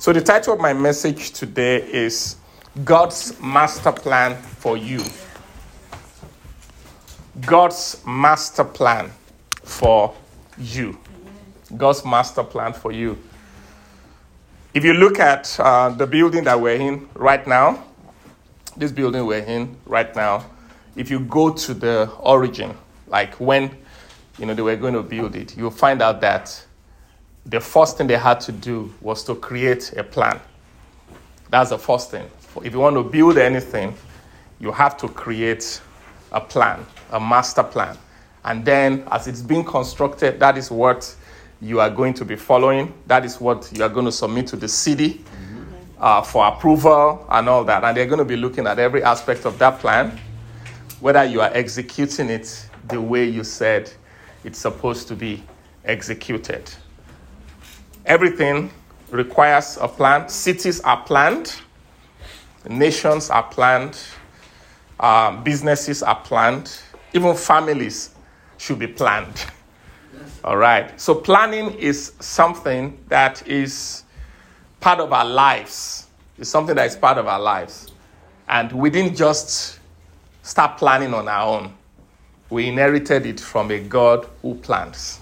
[0.00, 2.36] So, the title of my message today is
[2.84, 5.04] God's Master Plan for You.
[7.42, 9.10] God's Master Plan
[9.62, 10.14] for
[10.56, 10.96] You.
[11.76, 13.18] God's Master Plan for You.
[14.72, 17.84] If you look at uh, the building that we're in right now,
[18.78, 20.46] this building we're in right now,
[20.96, 22.74] if you go to the origin,
[23.06, 23.76] like when
[24.38, 26.64] you know they were going to build it, you'll find out that
[27.46, 30.40] the first thing they had to do was to create a plan.
[31.50, 32.28] That's the first thing.
[32.62, 33.94] If you want to build anything,
[34.58, 35.80] you have to create
[36.32, 37.96] a plan, a master plan.
[38.44, 41.14] And then, as it's being constructed, that is what
[41.60, 42.92] you are going to be following.
[43.06, 45.24] That is what you are going to submit to the city
[45.98, 47.84] uh, for approval and all that.
[47.84, 50.18] And they're going to be looking at every aspect of that plan,
[51.00, 53.90] whether you are executing it the way you said
[54.44, 55.42] it's supposed to be
[55.84, 56.70] executed.
[58.06, 58.70] Everything
[59.10, 60.28] requires a plan.
[60.28, 61.56] Cities are planned,
[62.68, 63.98] nations are planned,
[64.98, 66.80] uh, businesses are planned,
[67.12, 68.10] even families
[68.58, 69.46] should be planned.
[70.44, 70.98] All right.
[71.00, 74.04] So, planning is something that is
[74.80, 76.06] part of our lives.
[76.38, 77.92] It's something that is part of our lives.
[78.48, 79.78] And we didn't just
[80.42, 81.74] start planning on our own,
[82.48, 85.20] we inherited it from a God who plans.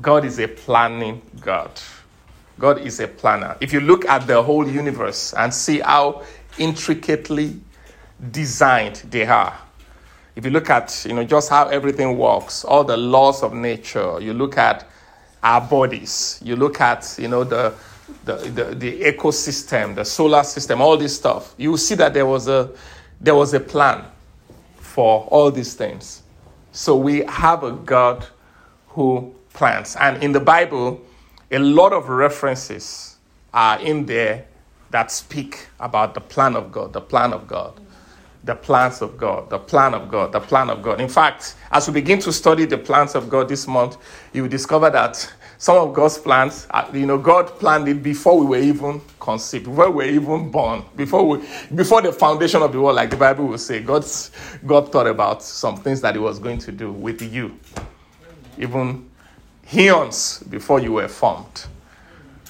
[0.00, 1.70] God is a planning God.
[2.58, 3.56] God is a planner.
[3.60, 6.22] If you look at the whole universe and see how
[6.58, 7.60] intricately
[8.30, 9.58] designed they are,
[10.36, 14.20] if you look at you know just how everything works, all the laws of nature,
[14.20, 14.86] you look at
[15.42, 17.74] our bodies, you look at you know the
[18.24, 22.48] the, the, the ecosystem, the solar system, all this stuff, you see that there was
[22.48, 22.70] a
[23.20, 24.04] there was a plan
[24.76, 26.22] for all these things.
[26.72, 28.26] So we have a God
[28.88, 29.96] who plans.
[29.96, 31.00] And in the Bible,
[31.50, 33.16] a lot of references
[33.54, 34.44] are in there
[34.90, 37.80] that speak about the plan of God, the plan of God,
[38.44, 41.00] the plans of God, the plan of God, the plan of God.
[41.00, 43.96] In fact, as we begin to study the plans of God this month,
[44.32, 48.38] you will discover that some of God's plans, uh, you know, God planned it before
[48.38, 52.72] we were even conceived, before we were even born, before we, before the foundation of
[52.72, 53.80] the world, like the Bible will say.
[53.80, 54.30] God's,
[54.66, 57.58] God thought about some things that He was going to do with you,
[58.58, 59.08] even
[59.72, 61.66] eons before you were formed.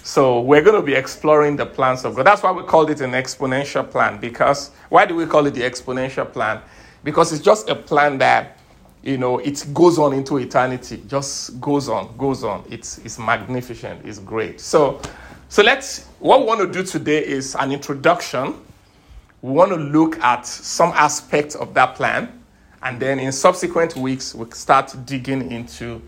[0.03, 2.27] So we're going to be exploring the plans of God.
[2.27, 4.21] That's why we called it an exponential plan.
[4.21, 6.61] Because why do we call it the exponential plan?
[7.03, 8.59] Because it's just a plan that
[9.03, 11.03] you know it goes on into eternity.
[11.09, 12.65] Just goes on, goes on.
[12.69, 14.05] It's it's magnificent.
[14.05, 14.61] It's great.
[14.61, 15.01] So
[15.49, 18.61] so let's what we want to do today is an introduction.
[19.41, 22.43] We want to look at some aspects of that plan,
[22.83, 26.03] and then in subsequent weeks we start digging into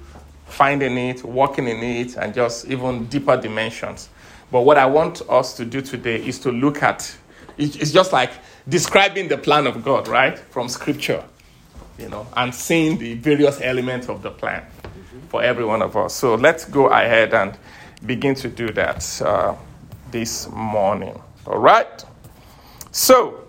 [0.46, 4.08] finding it, working in it, and just even deeper dimensions.
[4.50, 7.16] But what I want us to do today is to look at
[7.58, 8.32] it's just like
[8.68, 10.38] describing the plan of God, right?
[10.38, 11.24] From scripture,
[11.98, 14.62] you know, and seeing the various elements of the plan
[15.28, 16.14] for every one of us.
[16.14, 17.56] So let's go ahead and
[18.04, 19.54] begin to do that uh,
[20.10, 21.20] this morning.
[21.46, 22.04] All right?
[22.90, 23.46] So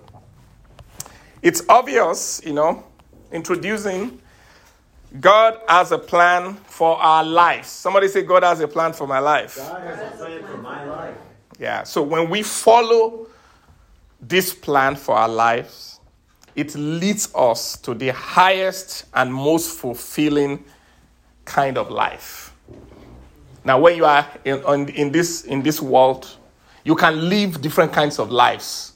[1.42, 2.86] it's obvious, you know,
[3.32, 4.22] introducing
[5.20, 7.70] God has a plan for our lives.
[7.70, 9.56] Somebody say, God has a plan for my life.
[9.58, 11.16] God has a plan for my life.
[11.60, 13.28] Yeah, so when we follow
[14.22, 16.00] this plan for our lives,
[16.56, 20.64] it leads us to the highest and most fulfilling
[21.46, 22.54] kind of life.
[23.64, 26.28] Now, when you are in, in, this, in this world,
[26.84, 28.94] you can live different kinds of lives.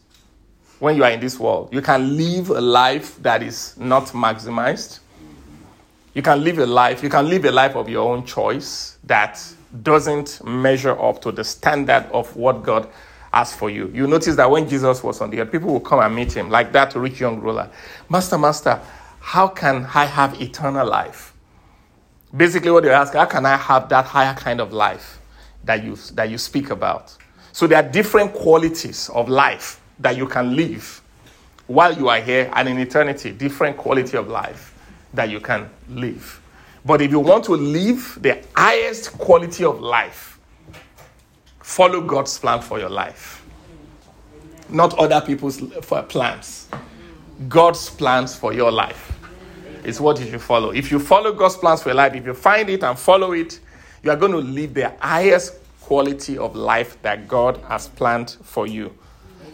[0.79, 4.99] When you are in this world, you can live a life that is not maximized
[6.13, 9.41] you can live a life, you can live a life of your own choice that
[9.83, 12.89] doesn't measure up to the standard of what God
[13.33, 13.89] has for you.
[13.93, 16.49] You notice that when Jesus was on the earth, people would come and meet him,
[16.49, 17.69] like that rich young ruler.
[18.09, 18.81] Master, Master,
[19.21, 21.33] how can I have eternal life?
[22.35, 25.21] Basically, what they ask, how can I have that higher kind of life
[25.63, 27.15] that you, that you speak about?
[27.53, 31.01] So there are different qualities of life that you can live
[31.67, 34.70] while you are here and in eternity, different quality of life
[35.13, 36.41] that you can live.
[36.85, 40.39] But if you want to live the highest quality of life,
[41.59, 43.45] follow God's plan for your life,
[44.69, 45.61] not other people's
[46.09, 46.69] plans.
[47.47, 49.17] God's plans for your life
[49.83, 50.71] is what you should follow.
[50.71, 53.59] If you follow God's plans for your life, if you find it and follow it,
[54.03, 58.67] you are going to live the highest quality of life that God has planned for
[58.67, 58.95] you.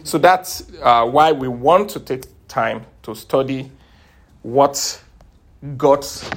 [0.04, 3.70] So that's uh, why we want to take time to study
[4.42, 5.02] what
[5.76, 6.28] God's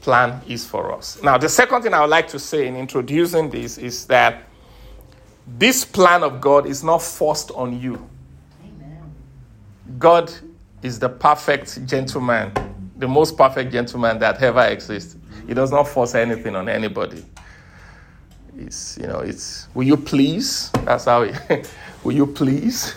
[0.00, 1.20] plan is for us.
[1.22, 4.44] Now, the second thing I would like to say in introducing this is that
[5.46, 8.08] this plan of God is not forced on you.
[9.98, 10.32] God
[10.82, 12.52] is the perfect gentleman,
[12.96, 15.16] the most perfect gentleman that ever exists.
[15.46, 17.24] He does not force anything on anybody.
[18.56, 20.70] It's, you know, it's, will you please?
[20.84, 21.70] That's how, it,
[22.04, 22.94] will you please?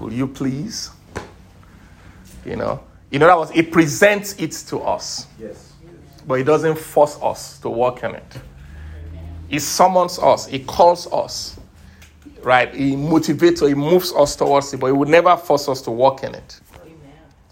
[0.00, 0.90] Will you please?
[2.44, 2.80] You know,
[3.14, 5.28] in other words, it presents it to us.
[5.38, 5.72] Yes.
[6.26, 8.38] But it doesn't force us to walk in it.
[9.48, 11.56] It summons us, it calls us,
[12.42, 12.74] right?
[12.74, 15.92] It motivates or it moves us towards it, but it would never force us to
[15.92, 16.60] walk in it.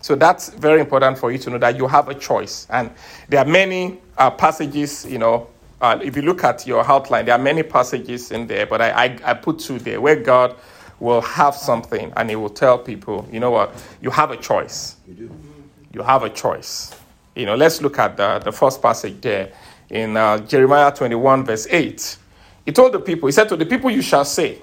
[0.00, 2.66] So that's very important for you to know that you have a choice.
[2.68, 2.90] And
[3.28, 5.46] there are many uh, passages, you know,
[5.80, 8.90] uh, if you look at your outline, there are many passages in there, but I,
[8.90, 10.56] I, I put two there where God
[10.98, 14.96] will have something and he will tell people, you know what, you have a choice.
[15.06, 15.51] You do.
[15.92, 16.94] You have a choice.
[17.34, 19.52] You know, let's look at the, the first passage there
[19.90, 22.16] in uh, Jeremiah 21, verse 8.
[22.64, 24.58] He told the people, He said to the people, You shall say,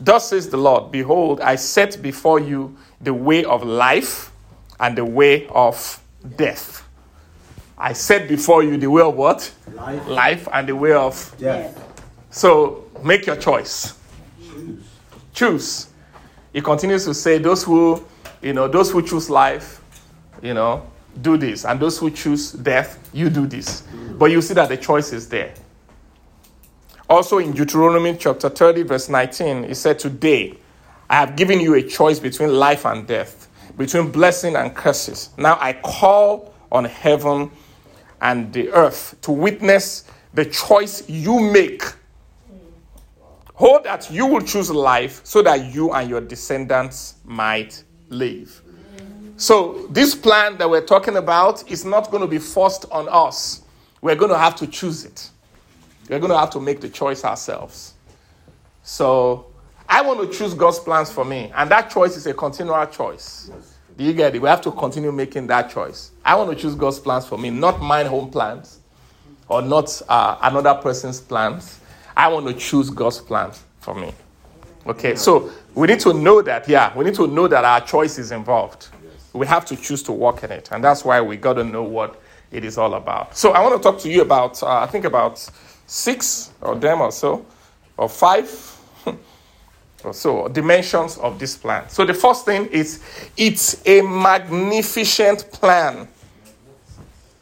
[0.00, 4.32] Thus says the Lord, Behold, I set before you the way of life
[4.78, 6.02] and the way of
[6.36, 6.86] death.
[7.78, 9.52] I set before you the way of what?
[9.72, 10.06] Life.
[10.08, 11.34] Life and the way of.
[11.38, 11.82] Death.
[12.30, 13.98] So make your choice.
[14.42, 14.84] Choose.
[15.32, 15.86] Choose.
[16.52, 18.04] He continues to say, Those who,
[18.42, 19.82] you know, those who choose life,
[20.46, 20.86] you know,
[21.20, 21.64] do this.
[21.64, 23.82] And those who choose death, you do this.
[24.18, 25.52] But you see that the choice is there.
[27.08, 30.58] Also in Deuteronomy chapter 30, verse 19, it said, Today
[31.08, 35.30] I have given you a choice between life and death, between blessing and curses.
[35.36, 37.50] Now I call on heaven
[38.20, 40.04] and the earth to witness
[40.34, 41.82] the choice you make.
[43.54, 48.62] Hold that you will choose life so that you and your descendants might live.
[49.36, 53.62] So, this plan that we're talking about is not going to be forced on us.
[54.00, 55.30] We're going to have to choose it.
[56.08, 57.94] We're going to have to make the choice ourselves.
[58.82, 59.46] So,
[59.88, 63.50] I want to choose God's plans for me, and that choice is a continual choice.
[63.96, 64.40] Do you get it?
[64.40, 66.10] We have to continue making that choice.
[66.24, 68.80] I want to choose God's plans for me, not my own plans
[69.48, 71.80] or not uh, another person's plans.
[72.16, 74.12] I want to choose God's plans for me.
[74.86, 78.18] Okay, so we need to know that, yeah, we need to know that our choice
[78.18, 78.88] is involved.
[79.36, 81.82] We have to choose to walk in it, and that's why we got to know
[81.82, 83.36] what it is all about.
[83.36, 85.38] So I want to talk to you about, uh, I think about
[85.86, 87.44] six of them or so,
[87.96, 88.48] or five
[90.04, 91.88] or so dimensions of this plan.
[91.88, 93.02] So the first thing is
[93.36, 96.08] it's a magnificent plan.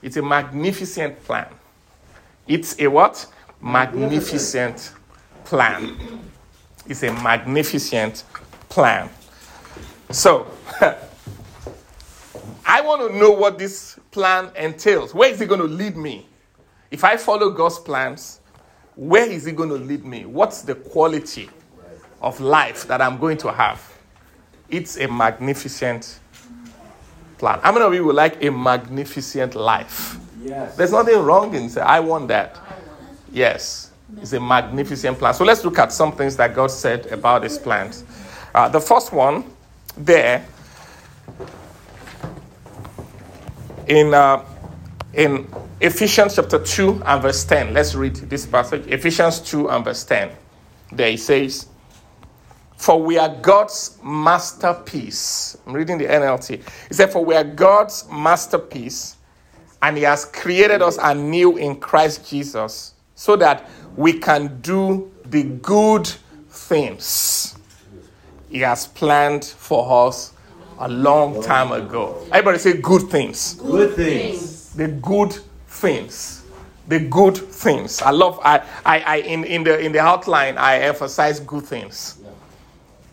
[0.02, 1.46] It's a magnificent plan.
[2.46, 3.26] It's a what?
[3.62, 4.92] Magnificent
[5.44, 5.96] plan.
[6.86, 8.24] It's a magnificent
[8.68, 9.08] plan.
[10.10, 10.46] So,
[12.66, 15.14] I want to know what this plan entails.
[15.14, 16.26] Where is it going to lead me?
[16.90, 18.40] If I follow God's plans,
[18.96, 20.24] where is it going to lead me?
[20.24, 21.50] What's the quality
[22.20, 23.92] of life that I'm going to have?
[24.68, 26.20] It's a magnificent
[27.38, 27.58] plan.
[27.60, 30.16] How many of you would like a magnificent life?
[30.40, 30.76] Yes.
[30.76, 32.58] There's nothing wrong in saying, I want that.
[33.32, 35.34] Yes, it's a magnificent plan.
[35.34, 38.04] So let's look at some things that God said about his plans.
[38.54, 39.44] Uh, the first one
[39.96, 40.46] there
[43.86, 44.44] in, uh,
[45.12, 45.46] in
[45.80, 47.74] Ephesians chapter 2 and verse 10.
[47.74, 48.86] Let's read this passage.
[48.86, 50.30] Ephesians 2 and verse 10.
[50.92, 51.66] There he says,
[52.76, 55.56] For we are God's masterpiece.
[55.66, 56.62] I'm reading the NLT.
[56.88, 59.16] He said, For we are God's masterpiece,
[59.82, 65.42] and He has created us anew in Christ Jesus so that we can do the
[65.44, 66.06] good
[66.48, 67.56] things
[68.50, 70.33] He has planned for us
[70.78, 72.18] a long time ago.
[72.32, 73.54] Everybody say good things.
[73.54, 74.74] Good things.
[74.74, 75.32] The good
[75.68, 76.44] things.
[76.88, 78.02] The good things.
[78.02, 82.18] I love I I, I in, in the in the outline I emphasize good things.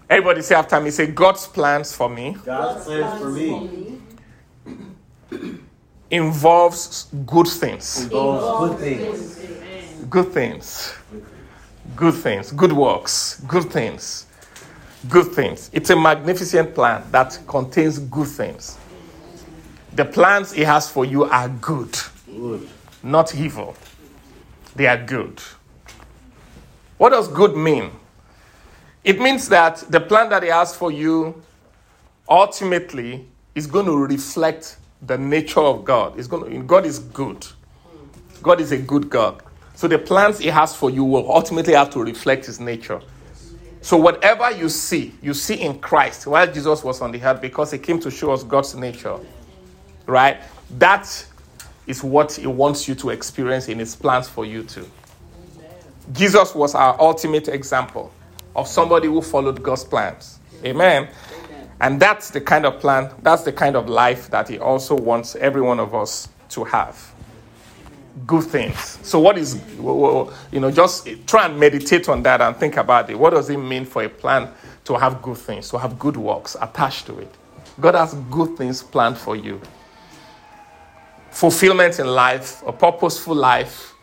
[0.10, 4.02] Everybody say after me, say God's plans for me God's plans for me
[6.10, 8.04] involves good things.
[8.04, 9.40] involves good things.
[10.10, 10.94] Good things.
[11.96, 12.52] Good things.
[12.52, 13.42] Good works.
[13.48, 14.26] Good things.
[15.10, 15.70] Good things.
[15.74, 18.78] It's a magnificent plan that contains good things.
[19.94, 21.98] The plans He has for you are good.
[22.28, 22.68] Good.
[23.04, 23.76] not evil.
[24.76, 25.42] They are good.
[26.98, 27.92] What does good mean?
[29.04, 31.42] It means that the plan that He has for you
[32.30, 36.18] ultimately is going to reflect the nature of God.
[36.18, 37.46] It's going to, God is good.
[38.44, 39.42] God is a good God.
[39.76, 43.02] So the plans He has for you will ultimately have to reflect His nature.
[43.82, 47.72] So whatever you see, you see in Christ while Jesus was on the earth because
[47.72, 49.18] He came to show us God's nature.
[50.06, 50.40] Right?
[50.78, 51.26] That
[51.88, 54.90] is what He wants you to experience in His plans for you too.
[56.14, 58.12] Jesus was our ultimate example
[58.56, 60.40] of somebody who followed God's plans.
[60.64, 61.08] Amen.
[61.80, 65.36] And that's the kind of plan, that's the kind of life that He also wants
[65.36, 67.11] every one of us to have.
[68.28, 69.00] Good things.
[69.04, 73.18] So, what is, you know, just try and meditate on that and think about it.
[73.18, 74.50] What does it mean for a plan
[74.84, 77.34] to have good things, to have good works attached to it?
[77.80, 79.62] God has good things planned for you.
[81.30, 83.94] Fulfillment in life, a purposeful life.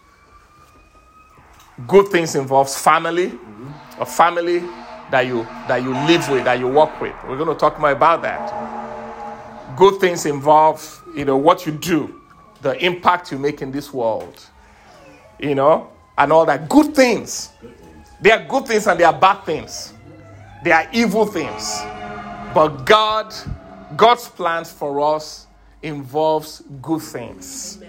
[1.86, 3.38] Good things involves family,
[4.00, 4.60] a family
[5.10, 7.14] that you that you live with, that you work with.
[7.28, 9.76] We're going to talk more about that.
[9.76, 12.17] Good things involve, you know, what you do,
[12.62, 14.44] the impact you make in this world,
[15.38, 16.68] you know, and all that.
[16.68, 17.50] Good things.
[18.20, 19.94] There are good things and there are bad things.
[20.64, 21.80] There are evil things.
[22.54, 23.32] But God,
[23.96, 25.46] God's plans for us
[25.82, 27.82] involves good things.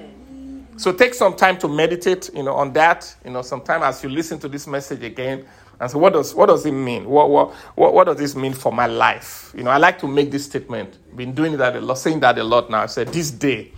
[0.78, 3.14] So take some time to meditate, you know, on that.
[3.26, 5.46] You know, sometime as you listen to this message again,
[5.80, 7.06] and say, what does what does it mean?
[7.06, 9.54] What what what, what does this mean for my life?
[9.58, 10.98] You know, I like to make this statement.
[11.16, 12.84] Been doing that a lot, saying that a lot now.
[12.84, 13.72] I said, this day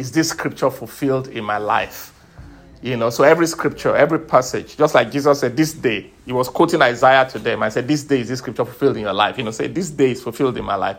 [0.00, 2.14] is this scripture fulfilled in my life.
[2.82, 6.48] You know, so every scripture, every passage, just like Jesus said, this day, he was
[6.48, 7.62] quoting Isaiah to them.
[7.62, 9.36] I said, This day is this scripture fulfilled in your life.
[9.36, 10.96] You know, say, This day is fulfilled in my life.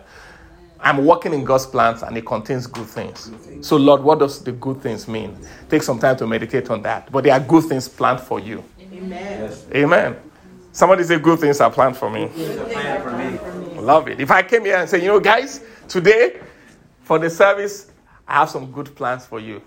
[0.79, 3.31] I'm working in God's plans and it contains good things.
[3.61, 5.35] So, Lord, what does the good things mean?
[5.69, 7.11] Take some time to meditate on that.
[7.11, 8.63] But there are good things planned for you.
[8.79, 9.51] Amen.
[9.73, 10.15] Amen.
[10.71, 12.25] Somebody say, Good things are planned for me.
[12.35, 13.81] It's a plan for me.
[13.81, 14.19] Love it.
[14.19, 16.39] If I came here and say, You know, guys, today
[17.01, 17.90] for the service,
[18.31, 19.61] I have some good plans for you.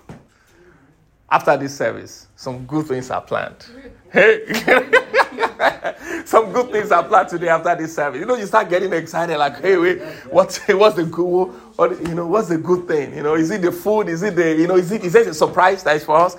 [1.30, 3.66] After this service, some good things are planned.
[4.10, 4.42] Hey,
[6.24, 8.20] some good things are planned today after this service.
[8.20, 12.14] You know, you start getting excited, like, hey, wait, what's what's the good, what, you
[12.14, 13.14] know, what's the good thing?
[13.14, 14.08] You know, is it the food?
[14.08, 16.34] Is it the, you know, is it is it a surprise that is for us?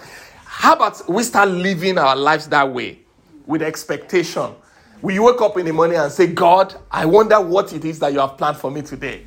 [0.46, 3.02] How about we start living our lives that way,
[3.46, 4.50] with expectation?
[5.00, 8.14] We wake up in the morning and say, God, I wonder what it is that
[8.14, 9.26] you have planned for me today.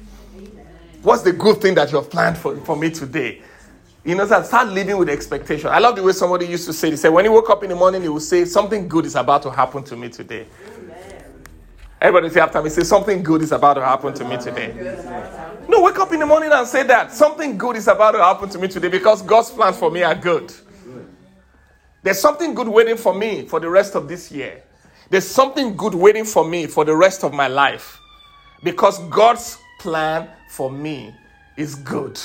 [1.03, 3.43] What's the good thing that you have planned for, for me today?
[4.05, 5.69] You know, start living with expectation.
[5.69, 7.71] I love the way somebody used to say, they said, when he woke up in
[7.71, 10.47] the morning, he would say, something good is about to happen to me today.
[12.01, 14.73] Everybody say after me, say, something good is about to happen to me today.
[15.69, 17.13] No, wake up in the morning and say that.
[17.13, 20.15] Something good is about to happen to me today because God's plans for me are
[20.15, 20.53] good.
[22.03, 24.63] There's something good waiting for me for the rest of this year.
[25.11, 27.99] There's something good waiting for me for the rest of my life
[28.63, 31.15] because God's plan for me
[31.57, 32.21] is good.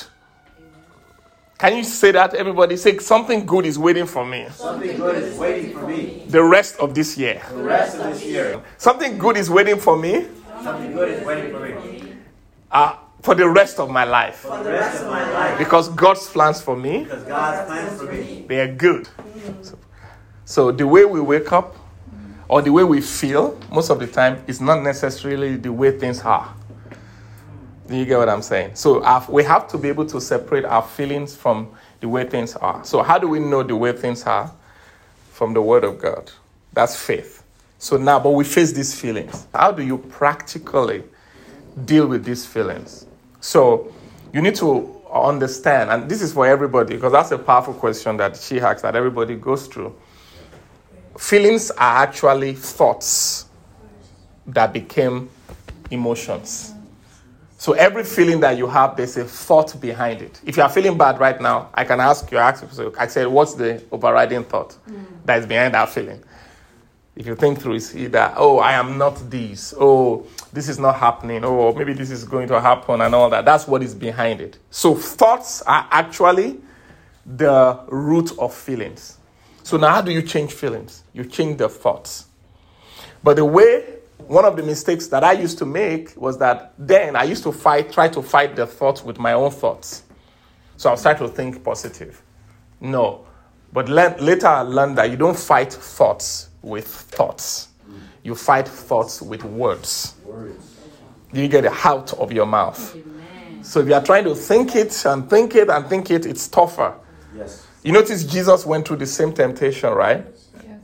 [1.59, 2.75] Can you say that, everybody?
[2.75, 6.75] Say something good is waiting for me Something good is waiting for me the rest
[6.77, 7.41] of this year.
[7.51, 8.61] the rest of this year.
[8.77, 10.25] Something good is waiting for me
[10.61, 12.13] Something good is waiting for me
[12.71, 15.57] uh, for the rest of my life for the rest of my life.
[15.57, 18.45] because God's plans for me Because God's plans for me.
[18.47, 19.07] they are good.
[19.61, 19.77] So,
[20.43, 21.77] so the way we wake up
[22.49, 26.19] or the way we feel most of the time is not necessarily the way things
[26.21, 26.53] are.
[27.87, 28.75] Do you get what I'm saying?
[28.75, 32.83] So we have to be able to separate our feelings from the way things are.
[32.85, 34.51] So how do we know the way things are?
[35.31, 36.31] From the Word of God.
[36.73, 37.43] That's faith.
[37.79, 39.47] So now, but we face these feelings.
[39.53, 41.03] How do you practically
[41.83, 43.05] deal with these feelings?
[43.41, 43.93] So
[44.31, 48.37] you need to understand, and this is for everybody because that's a powerful question that
[48.37, 49.95] she asks that everybody goes through.
[51.17, 53.45] Feelings are actually thoughts
[54.47, 55.29] that became
[55.91, 56.73] emotions.
[57.63, 60.41] So every feeling that you have, there's a thought behind it.
[60.45, 63.27] If you are feeling bad right now, I can ask you, ask you, I said,
[63.27, 65.05] what's the overriding thought mm.
[65.23, 66.21] that is behind that feeling?
[67.15, 70.97] If you think through, it's either, oh, I am not this, oh, this is not
[70.97, 73.45] happening, oh, maybe this is going to happen, and all that.
[73.45, 74.57] That's what is behind it.
[74.69, 76.59] So thoughts are actually
[77.25, 79.19] the root of feelings.
[79.63, 81.03] So now, how do you change feelings?
[81.13, 82.25] You change the thoughts.
[83.23, 87.15] But the way, one of the mistakes that I used to make was that then
[87.15, 90.03] I used to fight, try to fight the thoughts with my own thoughts.
[90.77, 92.21] So I was trying to think positive.
[92.81, 93.25] No.
[93.71, 97.69] But le- later I learned that you don't fight thoughts with thoughts,
[98.23, 100.15] you fight thoughts with words.
[101.31, 102.95] You get it out of your mouth.
[103.63, 106.47] So if you are trying to think it and think it and think it, it's
[106.47, 106.93] tougher
[107.35, 107.65] Yes.
[107.83, 110.25] You notice Jesus went through the same temptation, right?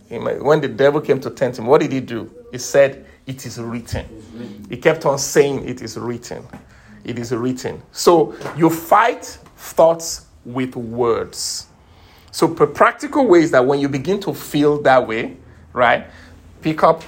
[0.09, 2.29] He might- When the devil came to tempt him, what did he do?
[2.51, 4.65] He said, It is written.
[4.71, 6.43] He kept on saying, It is written.
[7.03, 7.79] It is written.
[7.91, 9.23] So you fight
[9.55, 11.67] thoughts with words.
[12.31, 15.37] So, the practical ways that when you begin to feel that way,
[15.73, 16.07] right,
[16.63, 17.03] pick up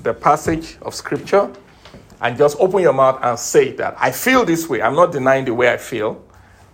[0.00, 1.52] the passage of scripture
[2.22, 4.80] and just open your mouth and say that I feel this way.
[4.80, 6.24] I'm not denying the way I feel,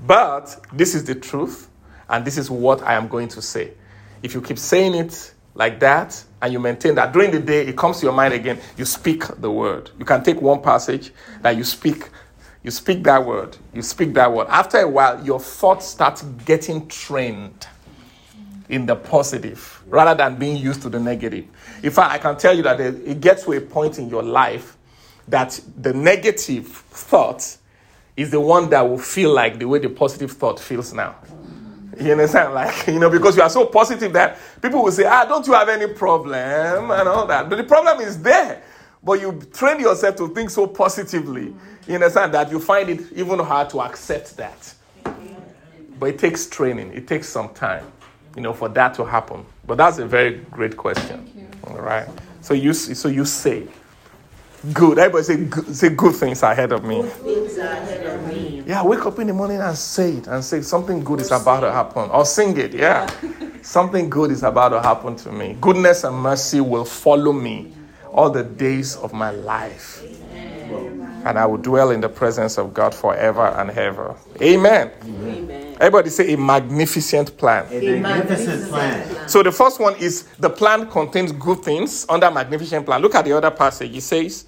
[0.07, 1.69] but this is the truth,
[2.09, 3.73] and this is what I am going to say.
[4.23, 7.75] If you keep saying it like that and you maintain that during the day, it
[7.75, 9.91] comes to your mind again, you speak the word.
[9.99, 11.11] You can take one passage
[11.41, 12.11] that you speak.
[12.63, 13.57] You speak that word.
[13.73, 14.49] You speak that word.
[14.51, 17.67] After a while, your thoughts start getting trained
[18.69, 21.47] in the positive rather than being used to the negative.
[21.83, 24.77] In fact, I can tell you that it gets to a point in your life
[25.29, 27.57] that the negative thought
[28.19, 31.17] is the one that will feel like the way the positive thought feels now.
[32.01, 32.55] You understand?
[32.55, 35.53] Like, you know, because you are so positive that people will say, ah, don't you
[35.53, 37.49] have any problem and all that.
[37.49, 38.63] But the problem is there.
[39.03, 41.55] But you train yourself to think so positively.
[41.87, 44.75] You understand that you find it even hard to accept that.
[45.99, 47.87] But it takes training, it takes some time,
[48.35, 49.45] you know, for that to happen.
[49.67, 51.51] But that's a very great question.
[51.67, 52.09] All right.
[52.41, 53.67] So you so you say
[54.73, 54.99] good.
[54.99, 57.03] Everybody say good, say good things ahead of me.
[58.67, 61.61] Yeah, wake up in the morning and say it and say something good is about
[61.61, 62.11] to happen.
[62.11, 63.07] Or sing it, yeah.
[63.63, 65.57] something good is about to happen to me.
[65.61, 67.73] Goodness and mercy will follow me
[68.11, 70.03] all the days of my life.
[71.27, 74.15] And I will dwell in the presence of God forever and ever.
[74.41, 74.91] Amen.
[75.81, 77.67] Everybody say a magnificent plan.
[77.71, 79.29] A magnificent plan.
[79.29, 83.03] So the first one is the plan contains good things under magnificent plan.
[83.03, 83.97] Look at the other passage.
[83.97, 84.45] It says,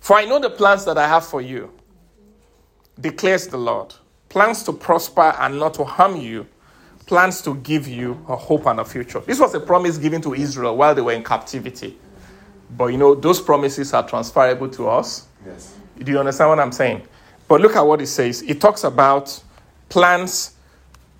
[0.00, 1.70] For I know the plans that I have for you,
[3.00, 3.94] declares the Lord.
[4.28, 6.46] Plans to prosper and not to harm you,
[7.06, 9.20] plans to give you a hope and a future.
[9.20, 11.98] This was a promise given to Israel while they were in captivity.
[12.76, 15.26] But you know, those promises are transferable to us.
[15.46, 15.74] Yes.
[15.98, 17.02] Do you understand what I'm saying?
[17.48, 18.42] But look at what it says.
[18.42, 19.42] It talks about
[19.88, 20.54] plans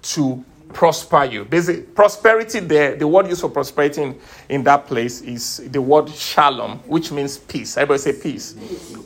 [0.03, 1.45] to prosper you.
[1.45, 6.09] Basic prosperity there, the word used for prosperity in, in that place is the word
[6.11, 7.77] shalom, which means peace.
[7.77, 8.57] Everybody say peace.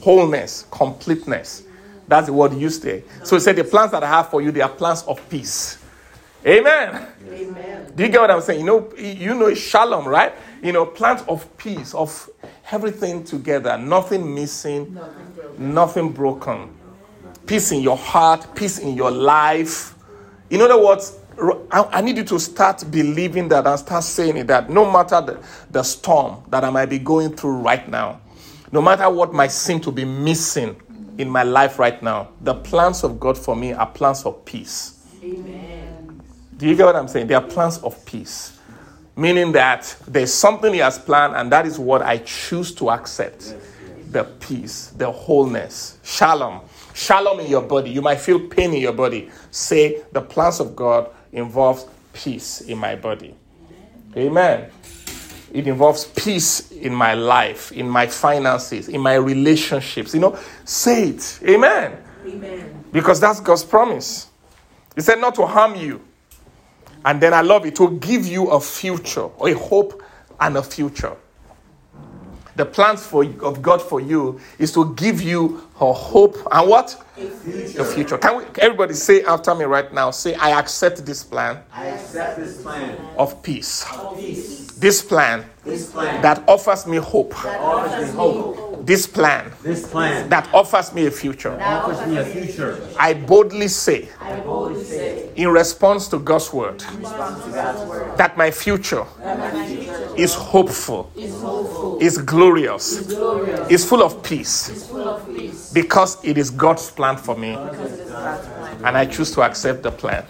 [0.02, 1.64] Wholeness, completeness.
[2.08, 3.02] That's the word used there.
[3.24, 5.78] So he said the plans that I have for you, they are plans of peace.
[6.44, 7.06] Amen.
[7.94, 8.60] Do you get what I'm saying?
[8.60, 10.32] You know, you know shalom, right?
[10.62, 12.28] You know, plans of peace, of
[12.70, 14.98] everything together, nothing missing,
[15.56, 16.74] nothing broken.
[17.46, 19.94] Peace in your heart, peace in your life.
[20.50, 21.18] In other words,
[21.70, 25.20] I I need you to start believing that and start saying it that no matter
[25.20, 28.20] the, the storm that I might be going through right now,
[28.70, 30.76] no matter what might seem to be missing
[31.18, 35.04] in my life right now, the plans of God for me are plans of peace.
[35.22, 36.20] Amen.
[36.56, 37.26] Do you get what I'm saying?
[37.26, 38.58] They are plans of peace.
[39.14, 43.54] Meaning that there's something He has planned, and that is what I choose to accept
[44.10, 46.60] the peace, the wholeness, shalom.
[46.94, 47.90] Shalom in your body.
[47.90, 49.30] You might feel pain in your body.
[49.50, 53.34] Say, the plans of God involves peace in my body.
[54.16, 54.70] Amen.
[55.52, 60.14] It involves peace in my life, in my finances, in my relationships.
[60.14, 61.40] You know, say it.
[61.46, 61.96] Amen.
[62.26, 62.84] Amen.
[62.92, 64.28] Because that's God's promise.
[64.94, 66.00] He said not to harm you.
[67.04, 70.02] And then I love it to give you a future, a hope
[70.40, 71.16] and a future.
[72.56, 77.02] The plans for, of God for you is to give you a hope and what?
[77.16, 78.18] A future.
[78.18, 80.10] Can we, everybody say after me right now?
[80.10, 82.98] Say, I accept this plan I accept this plan.
[83.16, 83.84] of peace.
[84.16, 84.66] Peace.
[84.72, 86.20] This plan This plan.
[86.22, 87.30] that offers me hope.
[87.42, 88.71] That offers me hope.
[88.84, 90.28] This plan This plan.
[90.30, 91.56] that offers me a future.
[91.60, 92.78] offers me a future.
[92.98, 98.16] I boldly say, I boldly say, in response to God's word, response to God's word,
[98.18, 104.02] that my future that my future is hopeful, is hopeful, is glorious, glorious, is full
[104.02, 108.00] of peace is full of peace, because it is God's plan for me because it
[108.00, 108.84] is God's plan.
[108.84, 110.24] and I choose to accept the plan.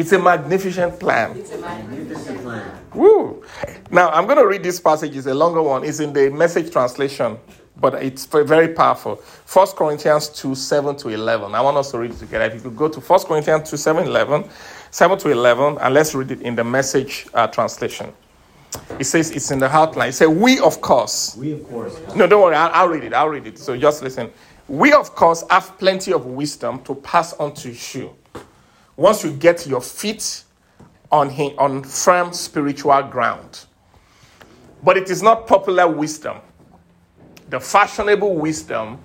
[0.00, 1.36] It's a magnificent plan.
[1.36, 2.70] It's a magnificent Plan.
[2.94, 3.44] Woo!
[3.90, 5.14] Now I'm going to read this passage.
[5.14, 5.84] It's a longer one.
[5.84, 7.36] It's in the message translation,
[7.76, 9.16] but it's very powerful.
[9.16, 11.54] 1 Corinthians 2 7 to 11.
[11.54, 12.46] I want us to read it together.
[12.46, 14.48] If you could go to 1 Corinthians 2 7 11,
[14.90, 18.10] 7 to 11, and let's read it in the message uh, translation.
[18.98, 20.08] It says it's in the outline.
[20.08, 22.56] It says, We, of course, We, of course, No, don't worry.
[22.56, 23.12] I'll, I'll read it.
[23.12, 23.58] I'll read it.
[23.58, 24.30] So just listen.
[24.66, 28.16] We, of course, have plenty of wisdom to pass on to you.
[29.00, 30.44] Once you get your feet
[31.10, 33.64] on, hi- on firm spiritual ground.
[34.82, 36.36] But it is not popular wisdom,
[37.48, 38.98] the fashionable wisdom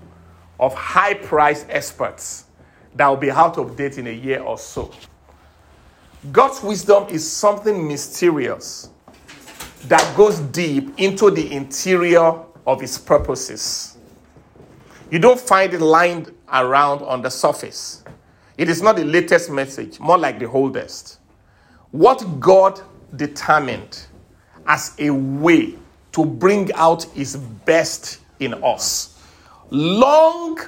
[0.59, 2.43] of high priced experts
[2.95, 4.91] that will be out of date in a year or so.
[6.29, 8.89] God's wisdom is something mysterious
[9.83, 12.33] that goes deep into the interior
[12.67, 13.97] of his purposes.
[15.09, 18.03] You don't find it lying around on the surface.
[18.57, 21.19] It is not the latest message, more like the oldest.
[21.91, 22.81] What God
[23.15, 24.05] determined
[24.67, 25.75] as a way
[26.13, 29.19] to bring out his best in us
[29.69, 30.59] long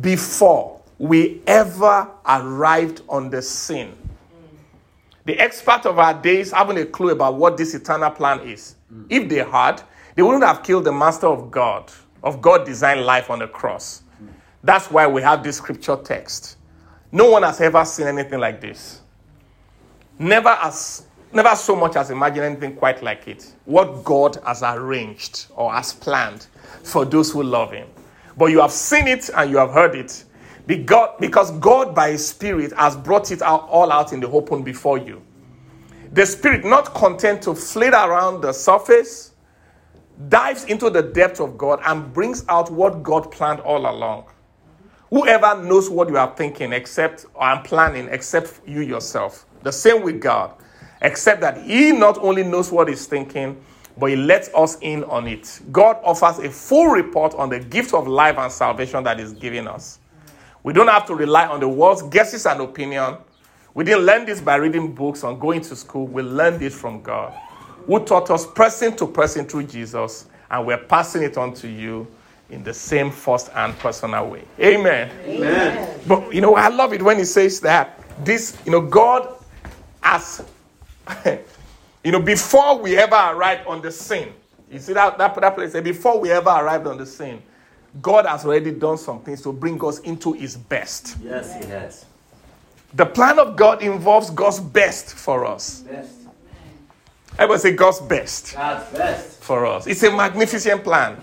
[0.00, 3.96] before we ever arrived on the scene.
[5.26, 8.76] The expert of our days haven't a clue about what this eternal plan is.
[9.08, 9.82] If they had,
[10.14, 11.90] they wouldn't have killed the master of God,
[12.22, 14.02] of God designed life on the cross.
[14.62, 16.56] That's why we have this scripture text.
[17.14, 19.00] No one has ever seen anything like this.
[20.18, 23.54] Never as never so much as imagined anything quite like it.
[23.66, 26.48] What God has arranged or has planned
[26.82, 27.86] for those who love him.
[28.36, 30.24] But you have seen it and you have heard it.
[30.66, 34.98] Because God, by His Spirit, has brought it out, all out in the open before
[34.98, 35.22] you.
[36.14, 39.34] The Spirit, not content to flit around the surface,
[40.28, 44.24] dives into the depth of God and brings out what God planned all along.
[45.14, 49.46] Whoever knows what you are thinking, except or I'm planning, except you yourself.
[49.62, 50.52] The same with God,
[51.02, 53.62] except that He not only knows what He's thinking,
[53.96, 55.60] but He lets us in on it.
[55.70, 59.68] God offers a full report on the gift of life and salvation that He's giving
[59.68, 60.00] us.
[60.64, 63.18] We don't have to rely on the world's guesses and opinion.
[63.72, 66.08] We didn't learn this by reading books or going to school.
[66.08, 67.32] We learned it from God,
[67.86, 72.08] who taught us person to person through Jesus, and we're passing it on to you
[72.50, 74.44] in the same first and personal way.
[74.60, 75.10] Amen.
[75.24, 76.00] Amen.
[76.06, 79.34] But you know, I love it when he says that this, you know, God
[80.00, 80.44] has,
[82.04, 84.32] you know, before we ever arrived on the scene.
[84.70, 85.72] You see that that, that place?
[85.72, 87.42] Before we ever arrived on the scene,
[88.02, 91.16] God has already done some things to bring us into His best.
[91.22, 92.06] Yes, He has.
[92.94, 95.80] The plan of God involves God's best for us.
[95.80, 96.10] Best.
[97.36, 99.42] Everybody say God's best God's best.
[99.42, 99.86] for us.
[99.88, 101.16] It's a magnificent plan.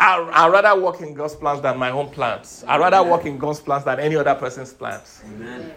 [0.00, 2.64] I, I'd rather work in God's plans than my own plans.
[2.66, 5.22] I'd rather work in God's plans than any other person's plans.
[5.26, 5.72] Amen.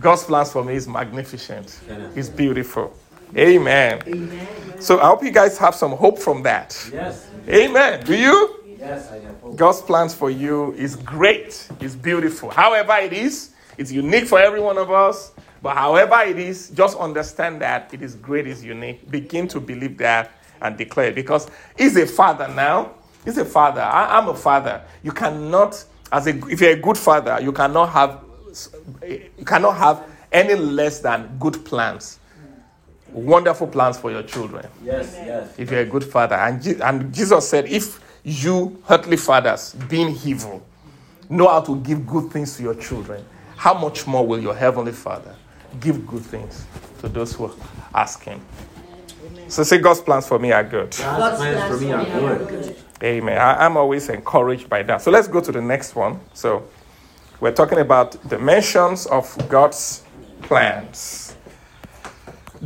[0.00, 1.78] God's plans for me is magnificent.
[1.90, 2.12] Amen.
[2.16, 2.96] It's beautiful.
[3.36, 4.02] Amen.
[4.06, 4.80] Amen.
[4.80, 6.88] So I hope you guys have some hope from that.
[6.92, 7.28] Yes.
[7.48, 8.04] Amen.
[8.04, 8.60] Do you?
[8.78, 9.56] Yes, I have hope.
[9.56, 12.50] God's plans for you is great, It's beautiful.
[12.50, 15.32] However, it is, it's unique for every one of us.
[15.62, 19.10] But however it is, just understand that it is great, it's unique.
[19.10, 22.92] Begin to believe that and declare it because He's a father now.
[23.26, 23.82] He's a father.
[23.82, 24.82] I, am a father.
[25.02, 28.20] You cannot, as a, if you're a good father, you cannot have,
[29.06, 32.18] you cannot have any less than good plans.
[33.12, 35.54] Wonderful plans for your children Yes, yes.
[35.58, 36.36] if you're a good father.
[36.36, 40.64] And, Je- and Jesus said, if you earthly fathers, being evil,
[41.28, 43.24] know how to give good things to your children,
[43.56, 45.34] how much more will your heavenly Father
[45.80, 46.64] give good things
[47.00, 47.50] to those who
[47.94, 48.40] ask Him?
[49.48, 50.90] So say God's plans for me are good.
[50.98, 52.76] God's plans for me are good.
[53.02, 53.38] Amen.
[53.38, 55.02] I, I'm always encouraged by that.
[55.02, 56.20] So let's go to the next one.
[56.32, 56.66] So
[57.40, 60.04] we're talking about dimensions of God's
[60.42, 61.36] plans.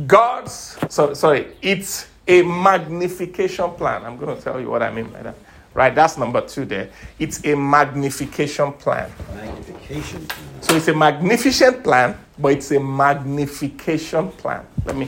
[0.07, 4.05] God's, so, sorry, it's a magnification plan.
[4.05, 5.35] I'm going to tell you what I mean by that.
[5.73, 6.89] Right, that's number two there.
[7.17, 9.09] It's a magnification plan.
[9.33, 10.27] Magnification.
[10.59, 14.65] So it's a magnificent plan, but it's a magnification plan.
[14.83, 15.07] Let me.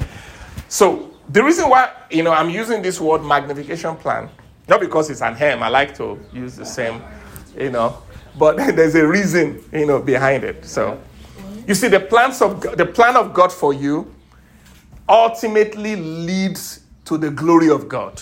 [0.70, 4.30] So the reason why you know I'm using this word magnification plan,
[4.68, 5.62] not because it's an hem.
[5.64, 7.02] I like to use the same,
[7.58, 7.98] you know,
[8.38, 10.66] but there's a reason you know behind it.
[10.66, 11.00] So
[11.68, 14.14] you see, the plans of God, the plan of God for you
[15.08, 18.22] ultimately leads to the glory of God.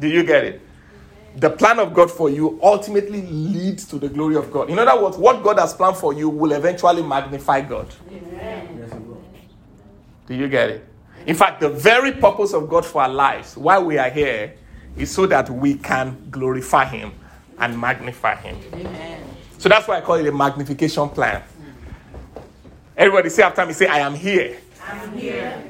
[0.00, 0.62] Do you get it?
[1.36, 4.70] The plan of God for you ultimately leads to the glory of God.
[4.70, 7.86] In other words, what God has planned for you will eventually magnify God.
[8.10, 9.22] Yes, it will.
[10.26, 10.84] Do you get it?
[11.26, 14.54] In fact, the very purpose of God for our lives, why we are here,
[14.98, 17.12] is so that we can glorify Him
[17.58, 18.56] and magnify Him.
[18.72, 19.22] Amen.
[19.58, 21.42] So that's why I call it a magnification plan.
[22.96, 24.58] Everybody say after me, say, I am here,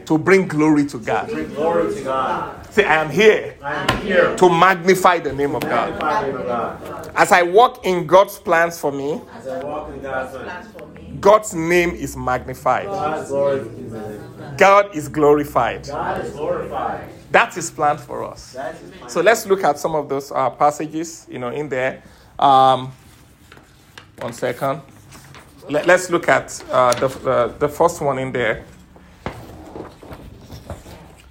[0.07, 1.29] to bring glory to God.
[1.29, 2.73] Bring glory to God.
[2.73, 4.37] Say, I am here I am here.
[4.37, 5.91] to magnify the name of God.
[5.91, 7.13] Magnify the name of God.
[7.17, 10.69] As I walk in God's plans for me, As I walk in God's plans,
[11.21, 12.87] God's name is magnified.
[12.87, 14.59] God's glory is in it.
[14.59, 15.87] God is glorified.
[15.87, 17.09] God is glorified.
[17.31, 18.57] That's planned for us.
[19.09, 22.03] So let's look at some of those uh, passages, you know, in there.
[22.39, 22.93] Um,
[24.19, 24.81] one second.
[25.69, 28.65] Let, us look at uh, the, uh, the first one in there.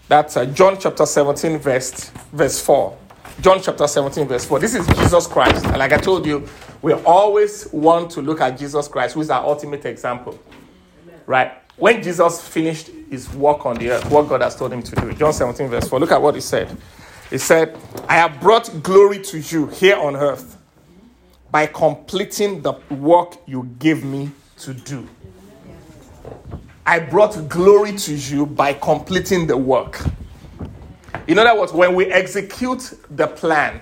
[0.07, 2.97] That's uh, John chapter 17, verse, verse 4.
[3.41, 4.59] John chapter 17, verse 4.
[4.59, 5.65] This is Jesus Christ.
[5.65, 6.47] And like I told you,
[6.81, 10.39] we always want to look at Jesus Christ, who is our ultimate example.
[11.25, 11.51] Right?
[11.77, 15.13] When Jesus finished his work on the earth, what God has told him to do.
[15.13, 15.99] John 17, verse 4.
[15.99, 16.75] Look at what he said.
[17.29, 20.57] He said, I have brought glory to you here on earth
[21.51, 25.07] by completing the work you gave me to do.
[26.85, 30.01] I brought glory to you by completing the work.
[31.27, 33.81] In other words, when we execute the plan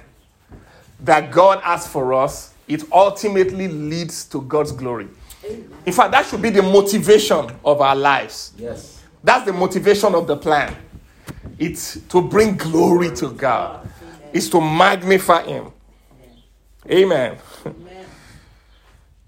[1.02, 5.08] that God has for us, it ultimately leads to God's glory.
[5.86, 8.54] In fact, that should be the motivation of our lives.
[8.58, 9.04] Yes.
[9.24, 10.76] That's the motivation of the plan.
[11.58, 13.88] It's to bring glory to God.
[14.34, 15.72] It's to magnify Him.
[16.90, 17.38] Amen.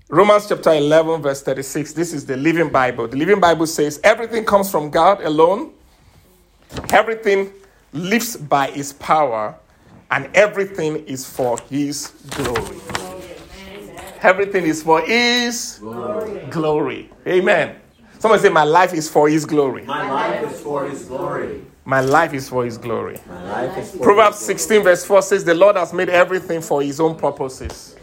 [0.09, 1.93] Romans chapter 11, verse 36.
[1.93, 3.07] This is the Living Bible.
[3.07, 5.73] The Living Bible says, Everything comes from God alone,
[6.91, 7.51] everything
[7.91, 9.55] lives by His power,
[10.11, 12.96] and everything is for His glory.
[14.21, 15.79] Everything is for His
[16.49, 17.09] glory.
[17.27, 17.75] Amen.
[18.19, 19.83] Someone say, My life is for His glory.
[19.85, 21.63] My life is for His glory.
[21.85, 23.19] My life is for His glory.
[23.27, 24.57] My life is for Proverbs His glory.
[24.59, 27.95] 16, verse 4 says, The Lord has made everything for His own purposes.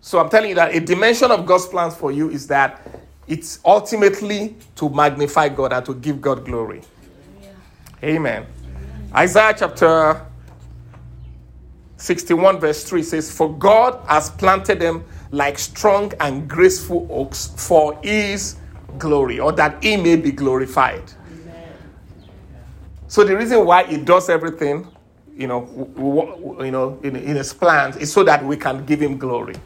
[0.00, 2.86] So I'm telling you that a dimension of God's plans for you is that
[3.28, 6.82] it's ultimately to magnify God and to give God glory.
[8.02, 8.46] Amen.
[9.14, 10.26] Isaiah chapter
[12.00, 17.98] 61, verse 3 says, For God has planted them like strong and graceful oaks for
[18.02, 18.56] his
[18.98, 21.02] glory, or that he may be glorified.
[23.06, 24.86] So the reason why he does everything,
[25.36, 25.68] you know,
[26.60, 29.56] you know, in, in his plans is so that we can give him glory.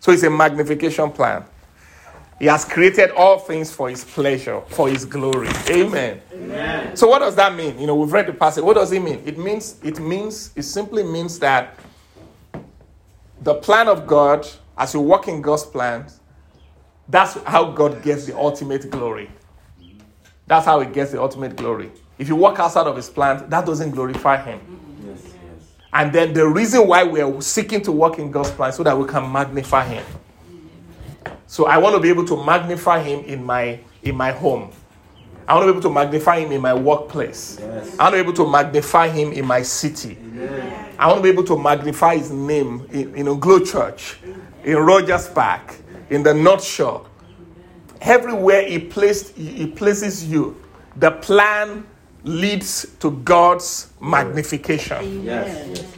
[0.00, 1.44] So it's a magnification plan.
[2.38, 5.48] He has created all things for his pleasure, for his glory.
[5.68, 6.20] Amen.
[6.32, 6.96] Amen.
[6.96, 7.78] So what does that mean?
[7.78, 8.62] You know, we've read the passage.
[8.62, 9.22] What does it mean?
[9.26, 11.76] It means it means it simply means that
[13.42, 14.46] the plan of God,
[14.76, 16.20] as you walk in God's plans,
[17.08, 19.30] that's how God gets the ultimate glory.
[20.46, 21.90] That's how he gets the ultimate glory.
[22.18, 24.60] If you walk outside of his plan, that doesn't glorify him.
[25.04, 25.66] Yes, yes.
[25.92, 28.96] And then the reason why we are seeking to walk in God's plan so that
[28.96, 30.04] we can magnify Him.
[31.48, 34.70] So I want to be able to magnify Him in my in my home.
[35.48, 37.56] I want to be able to magnify Him in my workplace.
[37.58, 37.98] Yes.
[37.98, 40.18] I want to be able to magnify Him in my city.
[40.20, 40.94] Amen.
[40.98, 44.18] I want to be able to magnify His name in, in Glow Church,
[44.62, 45.74] in Rogers Park,
[46.10, 47.06] in the North Shore.
[48.02, 50.54] Everywhere He placed He places you,
[50.96, 51.86] the plan
[52.24, 55.24] leads to God's magnification.
[55.24, 55.66] Yes.
[55.78, 55.97] yes.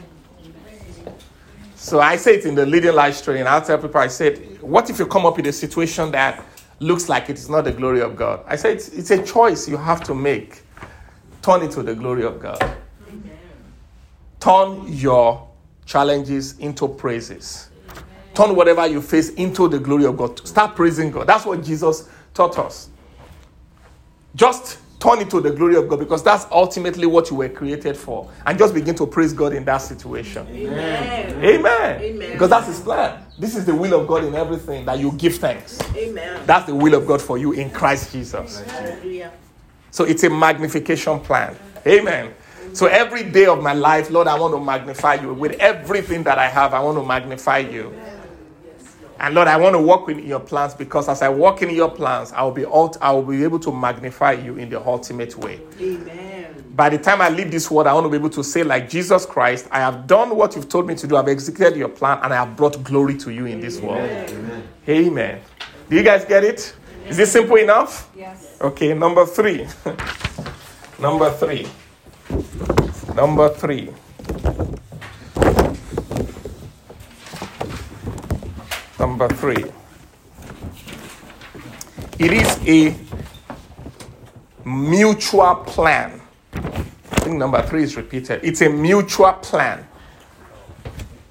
[1.81, 3.47] So I say it in the leading life training.
[3.47, 6.45] I'll tell people, I said, what if you come up with a situation that
[6.79, 8.43] looks like it is not the glory of God?
[8.45, 10.61] I said, it's, it's a choice you have to make.
[11.41, 12.77] Turn it to the glory of God.
[14.39, 15.49] Turn your
[15.87, 17.71] challenges into praises.
[18.35, 20.47] Turn whatever you face into the glory of God.
[20.47, 21.25] Start praising God.
[21.25, 22.89] That's what Jesus taught us.
[24.35, 27.97] Just turn it to the glory of God because that's ultimately what you were created
[27.97, 28.29] for.
[28.45, 30.47] And just begin to praise God in that situation.
[30.47, 31.43] Amen.
[31.43, 32.01] Amen.
[32.01, 32.31] Amen.
[32.31, 33.25] Because that's His plan.
[33.39, 35.79] This is the will of God in everything that you give thanks.
[35.95, 36.43] Amen.
[36.45, 38.61] That's the will of God for you in Christ Jesus.
[38.61, 39.31] Hallelujah.
[39.89, 41.55] So it's a magnification plan.
[41.85, 42.33] Amen.
[42.73, 45.33] So every day of my life, Lord, I want to magnify you.
[45.33, 47.93] With everything that I have, I want to magnify you.
[49.21, 51.91] And Lord, I want to walk in your plans because as I walk in your
[51.91, 55.37] plans, I will be ult- I will be able to magnify you in the ultimate
[55.37, 55.59] way.
[55.79, 56.65] Amen.
[56.75, 58.89] By the time I leave this world, I want to be able to say, like
[58.89, 61.17] Jesus Christ, I have done what you've told me to do.
[61.17, 63.99] I've executed your plan and I have brought glory to you in this world.
[64.09, 64.63] Amen.
[64.89, 65.41] Amen.
[65.87, 66.73] Do you guys get it?
[67.07, 68.09] Is this simple enough?
[68.17, 68.57] Yes.
[68.59, 69.67] Okay, number three.
[70.99, 71.67] number three.
[73.13, 73.93] Number three.
[79.01, 79.65] Number three.
[82.19, 82.95] It is a
[84.63, 86.21] mutual plan.
[86.53, 88.41] I think number three is repeated.
[88.43, 89.87] It's a mutual plan.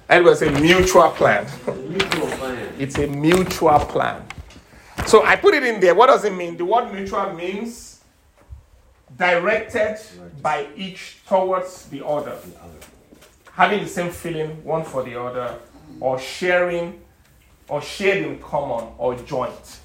[0.09, 1.47] Everybody say mutual plan.
[1.87, 2.73] Mutual plan.
[2.77, 4.21] It's a mutual plan.
[5.05, 5.95] So I put it in there.
[5.95, 6.57] What does it mean?
[6.57, 8.01] The word mutual means
[9.15, 9.97] directed
[10.41, 12.35] by each towards the other,
[13.53, 15.55] having the same feeling one for the other,
[16.01, 16.99] or sharing,
[17.71, 19.79] or shared in common, or joint.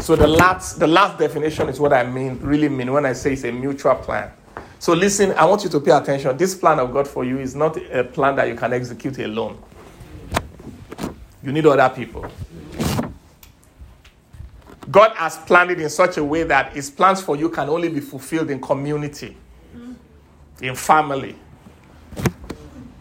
[0.00, 3.34] So the last, the last definition is what I mean, really mean when I say
[3.34, 4.30] it's a mutual plan.
[4.78, 6.34] So listen, I want you to pay attention.
[6.38, 9.62] This plan of God for you is not a plan that you can execute alone.
[11.42, 12.24] You need other people.
[14.90, 17.90] God has planned it in such a way that his plans for you can only
[17.90, 19.36] be fulfilled in community,
[20.62, 21.36] in family.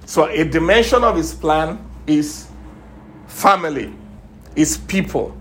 [0.05, 2.49] So a dimension of his plan is
[3.27, 3.93] family,
[4.57, 5.37] is people.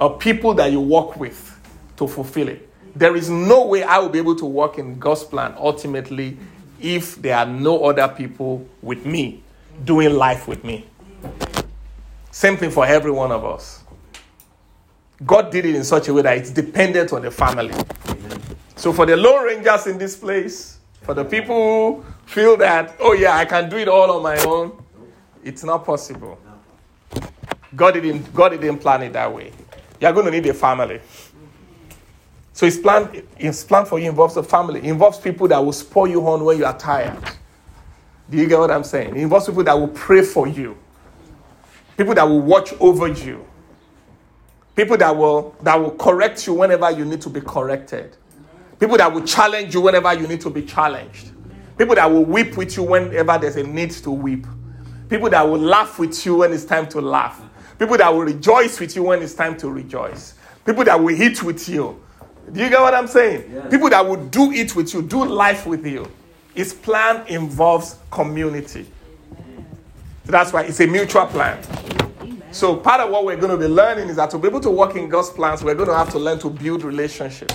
[0.00, 1.60] or people that you work with
[1.96, 2.68] to fulfill it.
[2.96, 6.38] There is no way I will be able to work in God's plan ultimately
[6.80, 9.42] if there are no other people with me
[9.84, 10.86] doing life with me.
[12.30, 13.84] Same thing for every one of us.
[15.26, 17.74] God did it in such a way that it's dependent on the family.
[18.76, 21.54] So for the Lone Rangers in this place, for the people
[22.00, 24.82] who feel that, oh yeah, I can do it all on my own,
[25.44, 26.38] it's not possible.
[27.74, 29.52] God didn't, God didn't plan it that way.
[30.00, 31.00] You're going to need a family.
[32.52, 34.80] So his plan, his plan for you involves a family.
[34.80, 37.18] It involves people that will spur you on when you are tired.
[38.28, 39.16] Do you get what I'm saying?
[39.16, 40.76] It involves people that will pray for you.
[41.96, 43.46] People that will watch over you.
[44.76, 48.16] People that will that will correct you whenever you need to be corrected.
[48.78, 51.30] People that will challenge you whenever you need to be challenged.
[51.76, 54.46] People that will weep with you whenever there's a need to weep.
[55.08, 57.42] People that will laugh with you when it's time to laugh.
[57.80, 60.34] People that will rejoice with you when it's time to rejoice.
[60.66, 61.98] People that will eat with you.
[62.52, 63.50] Do you get what I'm saying?
[63.50, 63.70] Yes.
[63.70, 66.06] People that will do it with you, do life with you.
[66.54, 68.86] His plan involves community.
[70.26, 71.58] So that's why it's a mutual plan.
[72.52, 74.70] So part of what we're going to be learning is that to be able to
[74.70, 77.50] work in God's plans, we're going to have to learn to build relationship.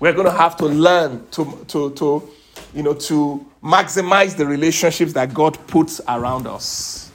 [0.00, 2.28] We're going to have to learn to, to, to,
[2.74, 7.11] you know, to maximize the relationships that God puts around us.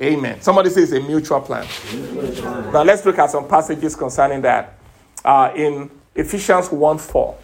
[0.00, 0.40] Amen.
[0.42, 1.66] Somebody says a mutual plan.
[2.72, 4.78] Now let's look at some passages concerning that.
[5.24, 7.38] Uh, in Ephesians 1 4.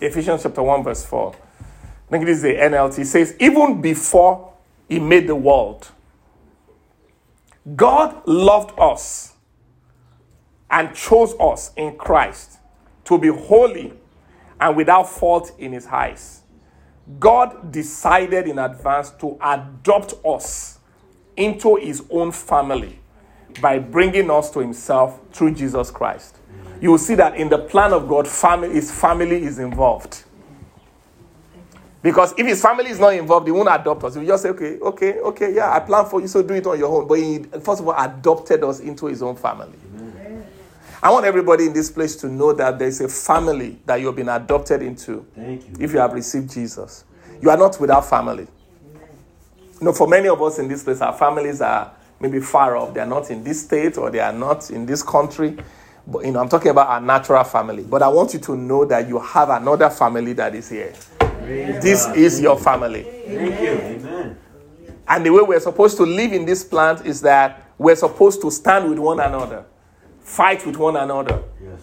[0.00, 1.34] Ephesians chapter 1, verse 4.
[2.08, 2.98] I think this is the NLT.
[3.00, 4.52] It says, Even before
[4.88, 5.88] he made the world,
[7.74, 9.34] God loved us
[10.70, 12.58] and chose us in Christ
[13.04, 13.92] to be holy
[14.60, 16.42] and without fault in his eyes.
[17.18, 20.75] God decided in advance to adopt us
[21.36, 22.98] into his own family
[23.60, 26.36] by bringing us to himself through Jesus Christ.
[26.80, 30.24] You will see that in the plan of God, family, his family is involved.
[32.02, 34.14] Because if his family is not involved, he won't adopt us.
[34.14, 36.66] He will just say, okay, okay, okay, yeah, I plan for you, so do it
[36.66, 37.08] on your own.
[37.08, 39.78] But he, first of all, adopted us into his own family.
[41.02, 44.28] I want everybody in this place to know that there's a family that you've been
[44.28, 45.74] adopted into Thank you.
[45.78, 47.04] if you have received Jesus.
[47.40, 48.46] You are not without family.
[49.80, 52.94] You know, for many of us in this place, our families are maybe far off.
[52.94, 55.56] They are not in this state or they are not in this country.
[56.06, 57.82] But you know, I'm talking about our natural family.
[57.82, 60.94] But I want you to know that you have another family that is here.
[61.18, 63.02] Praise This is your family.
[63.02, 63.72] Thank you.
[63.72, 64.38] Amen.
[65.08, 68.50] And the way we're supposed to live in this plant is that we're supposed to
[68.50, 69.64] stand with one another,
[70.20, 71.42] fight with one another.
[71.62, 71.80] Yes.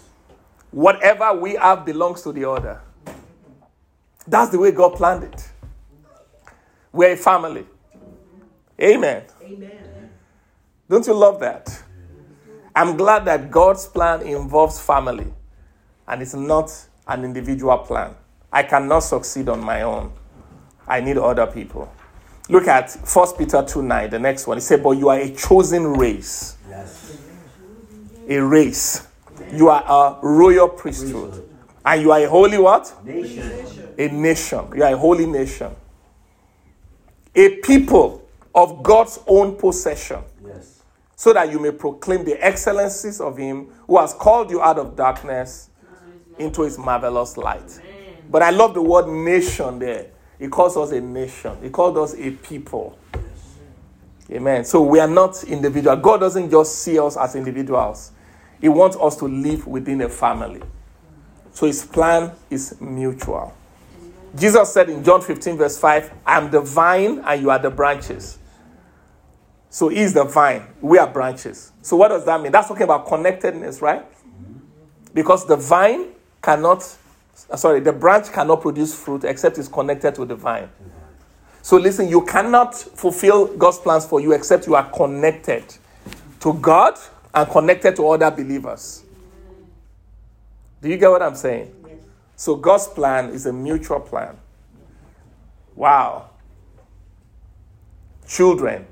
[0.72, 2.82] Whatever we have belongs to the other.
[4.28, 5.50] That's the way God planned it.
[6.92, 7.66] We're a family.
[8.82, 9.24] Amen.
[9.42, 10.10] Amen.
[10.90, 11.84] Don't you love that?
[12.76, 15.32] I'm glad that God's plan involves family
[16.08, 16.72] and it's not
[17.08, 18.16] an individual plan.
[18.52, 20.12] I cannot succeed on my own.
[20.88, 21.92] I need other people.
[22.50, 24.58] Look at 1 Peter 2 9, the next one.
[24.58, 27.18] It said, But you are a chosen race, Yes.
[28.28, 29.08] a race.
[29.54, 31.50] You are a royal priesthood.
[31.86, 32.94] And you are a holy what?
[33.06, 33.94] Nation.
[33.98, 34.66] a nation.
[34.76, 35.72] You are a holy nation.
[37.36, 38.23] A people
[38.56, 40.82] of God's own possession, Yes.
[41.16, 44.96] so that you may proclaim the excellencies of Him who has called you out of
[44.96, 45.70] darkness
[46.38, 47.80] into His marvelous light.
[48.30, 50.08] But I love the word nation there.
[50.40, 52.98] He calls us a nation, He called us a people.
[54.32, 54.64] Amen.
[54.66, 55.96] So we are not individual.
[55.98, 58.12] God doesn't just see us as individuals,
[58.62, 60.62] He wants us to live within a family.
[61.52, 63.54] So His plan is mutual.
[64.36, 67.70] Jesus said in John 15, verse 5, I am the vine and you are the
[67.70, 68.40] branches.
[69.74, 71.72] So he is the vine, we are branches.
[71.82, 72.52] So what does that mean?
[72.52, 74.06] That's talking about connectedness, right?
[75.16, 76.10] Because the vine
[76.44, 76.96] cannot,
[77.50, 80.70] uh, sorry, the branch cannot produce fruit except it's connected to the vine.
[81.64, 85.64] So listen, you cannot fulfill God's plans for you except you are connected
[86.42, 87.00] to God
[87.34, 89.04] and connected to other believers.
[90.84, 91.74] Do you get what I'm saying?
[92.36, 94.38] So God's plan is a mutual plan.
[95.76, 96.30] Wow.
[98.28, 98.86] Children,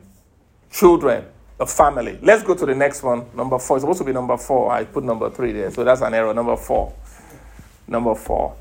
[0.72, 1.26] children,
[1.60, 2.18] a family.
[2.22, 3.26] Let's go to the next one.
[3.36, 3.78] Number four.
[3.78, 4.72] It's supposed to be number four.
[4.72, 6.34] I put number three there, so that's an error.
[6.34, 6.94] Number four.
[7.88, 8.56] Number four.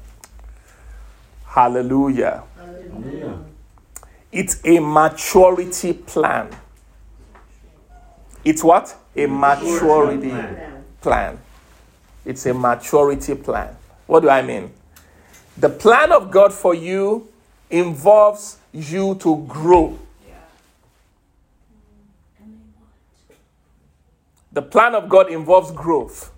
[1.47, 2.43] Hallelujah.
[2.57, 3.39] Hallelujah.
[4.33, 6.51] It's a maturity plan.
[8.45, 8.97] It's what?
[9.17, 10.85] A maturity plan.
[11.01, 11.39] plan.
[12.25, 13.77] It's a maturity plan.
[14.07, 14.73] What do I mean?
[15.57, 17.29] The plan of God for you
[17.71, 19.99] involves you to grow.
[24.53, 26.33] The plan of God involves growth.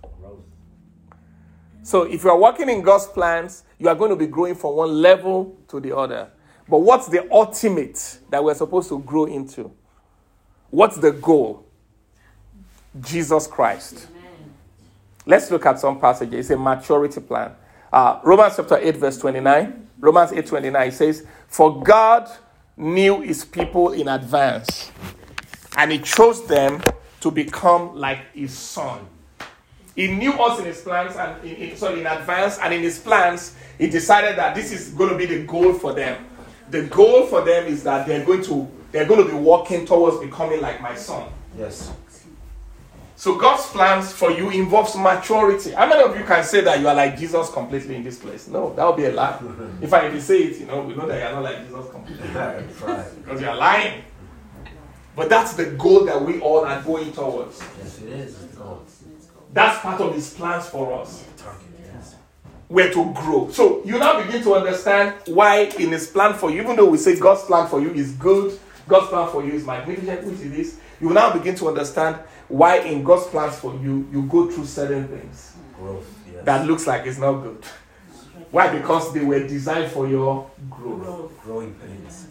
[1.82, 4.76] So if you are working in God's plans, you are going to be growing from
[4.76, 6.30] one level to the other.
[6.68, 9.72] But what's the ultimate that we're supposed to grow into?
[10.70, 11.66] What's the goal?
[13.00, 14.06] Jesus Christ.
[15.26, 16.46] Let's look at some passages.
[16.46, 17.52] It's a maturity plan.
[17.92, 19.88] Uh, Romans chapter 8, verse 29.
[19.98, 22.30] Romans 8, 29 says, For God
[22.76, 24.90] knew his people in advance,
[25.76, 26.82] and he chose them
[27.22, 29.06] to become like his son.
[29.94, 32.98] He knew us in his plans and in, in, sorry in advance, and in his
[32.98, 36.24] plans, he decided that this is going to be the goal for them.
[36.70, 40.18] The goal for them is that they're going to they're going to be walking towards
[40.18, 41.30] becoming like my son.
[41.58, 41.92] Yes.
[43.16, 45.70] So God's plans for you involves maturity.
[45.70, 48.48] How many of you can say that you are like Jesus completely in this place?
[48.48, 49.38] No, that would be a lie.
[49.80, 52.26] If you say it, you know, we know that you are not like Jesus completely
[53.22, 54.02] because you are lying.
[55.14, 57.60] But that's the goal that we all are going towards.
[57.78, 58.46] Yes, it is.
[59.52, 61.24] That's part of His plans for us.
[62.68, 63.50] We're to grow.
[63.50, 66.96] So you now begin to understand why in His plan for you, even though we
[66.96, 68.58] say God's plan for you is good,
[68.88, 72.16] God's plan for you is magnificent, which it is, you will now begin to understand
[72.48, 76.44] why in God's plans for you, you go through certain things Growth, yes.
[76.44, 77.62] that looks like it's not good.
[78.50, 78.74] Why?
[78.76, 81.32] Because they were designed for your growth.
[81.42, 82.28] Growing pains.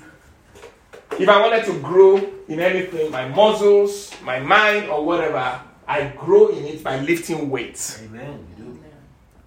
[1.22, 2.17] If I wanted to grow
[2.47, 8.01] in anything, my muscles, my mind, or whatever, I grow in it by lifting weights.
[8.01, 8.43] Amen.
[8.57, 8.80] You do.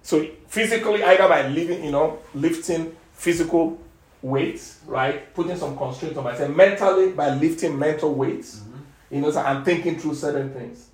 [0.01, 3.77] So physically, either by living, you know, lifting physical
[4.21, 5.33] weights, right?
[5.33, 6.55] Putting some constraints on myself.
[6.55, 8.59] Mentally, by lifting mental weights.
[8.59, 9.15] Mm-hmm.
[9.15, 10.87] You know, so I'm thinking through certain things.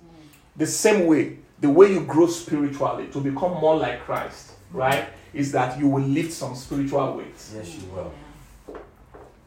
[0.56, 5.08] The same way, the way you grow spiritually to become more like Christ, right?
[5.32, 7.52] Is that you will lift some spiritual weights.
[7.54, 8.12] Yes, you will.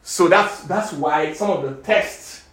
[0.08, 2.44] So that's that's why some of the tests,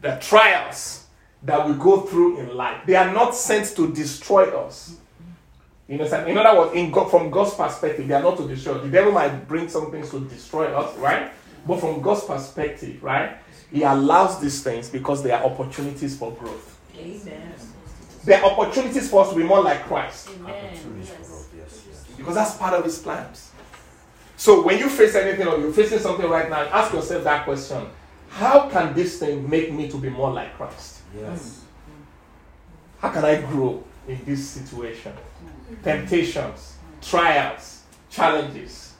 [0.00, 1.04] the trials
[1.42, 4.96] that we go through in life, they are not sent to destroy us.
[5.86, 6.30] You understand?
[6.30, 8.84] In other words, in God, from God's perspective, they are not to destroy us.
[8.84, 11.30] The devil might bring some things to destroy us, right?
[11.66, 13.36] But from God's perspective, right,
[13.70, 16.80] He allows these things because they are opportunities for growth.
[16.96, 17.52] Amen.
[18.24, 21.52] They are opportunities for us to be more like Christ Opportunities for growth.
[21.54, 22.04] Yes, yes.
[22.16, 23.47] because that's part of His plans.
[24.38, 27.84] So when you face anything or you're facing something right now, ask yourself that question:
[28.30, 31.00] How can this thing make me to be more like Christ?
[31.14, 31.62] Yes.
[33.00, 35.12] How can I grow in this situation?
[35.82, 38.94] Temptations, trials, challenges.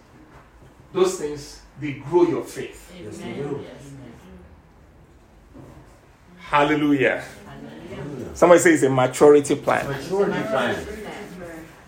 [0.93, 2.93] Those things, they grow your faith.
[3.01, 3.65] Yes, you do.
[6.39, 7.25] Hallelujah.
[8.35, 9.87] Somebody say it's a maturity plan.
[9.87, 10.98] Maturity plan.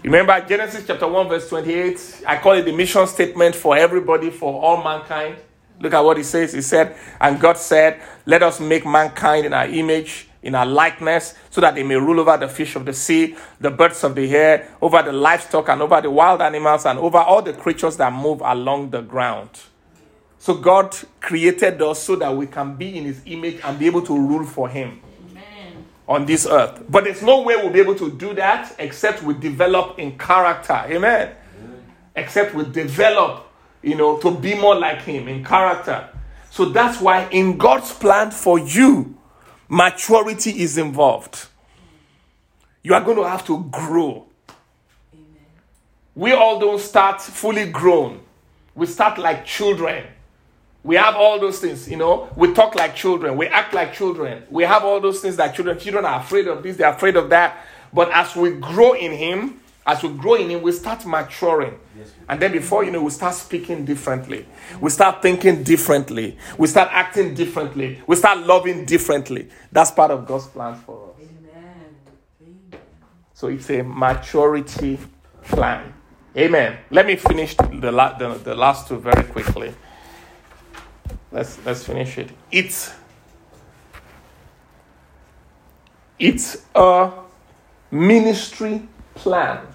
[0.02, 2.22] Remember Genesis chapter 1, verse 28?
[2.26, 5.36] I call it the mission statement for everybody, for all mankind.
[5.78, 6.54] Look at what he says.
[6.54, 11.34] He said, And God said, Let us make mankind in our image, in our likeness,
[11.50, 14.34] so that they may rule over the fish of the sea, the birds of the
[14.34, 18.10] air, over the livestock, and over the wild animals, and over all the creatures that
[18.10, 19.50] move along the ground.
[20.38, 24.02] So God created us so that we can be in his image and be able
[24.06, 25.02] to rule for him
[26.10, 26.82] on this earth.
[26.88, 30.82] But there's no way we'll be able to do that except we develop in character.
[30.86, 31.32] Amen.
[32.16, 33.46] Except we develop,
[33.80, 36.08] you know, to be more like Him in character.
[36.50, 39.16] So that's why in God's plan for you,
[39.68, 41.46] maturity is involved.
[42.82, 44.26] You are going to have to grow.
[46.16, 48.20] We all don't start fully grown,
[48.74, 50.06] we start like children.
[50.82, 52.30] We have all those things, you know.
[52.36, 53.36] We talk like children.
[53.36, 54.44] We act like children.
[54.50, 55.78] We have all those things that children.
[55.78, 56.76] Children are afraid of this.
[56.76, 57.64] They're afraid of that.
[57.92, 61.78] But as we grow in Him, as we grow in Him, we start maturing.
[62.28, 64.46] And then before you know, we start speaking differently.
[64.80, 66.38] We start thinking differently.
[66.56, 68.00] We start acting differently.
[68.06, 69.48] We start loving differently.
[69.72, 71.20] That's part of God's plan for us.
[71.20, 72.80] Amen.
[73.34, 74.98] So it's a maturity
[75.42, 75.92] plan.
[76.36, 76.78] Amen.
[76.90, 79.74] Let me finish the, la- the, the last two very quickly.
[81.32, 82.30] Let's let's finish it.
[82.50, 82.92] It's
[86.18, 87.12] it's a
[87.90, 89.66] ministry plan.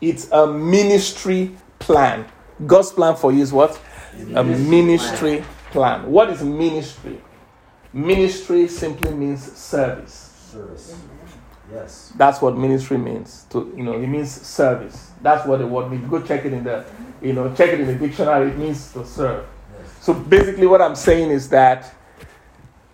[0.00, 2.26] It's a ministry plan.
[2.66, 3.80] God's plan for you is what?
[4.34, 6.10] A ministry plan.
[6.10, 7.20] What is ministry?
[7.92, 10.30] Ministry simply means service.
[10.50, 10.96] Service.
[11.72, 12.12] Yes.
[12.16, 13.46] That's what ministry means.
[13.50, 15.12] To you know, it means service.
[15.22, 16.08] That's what the word means.
[16.10, 16.84] Go check it in the
[17.22, 18.50] you know, check it in the dictionary.
[18.50, 19.46] It means to serve.
[20.02, 21.94] So basically, what I'm saying is that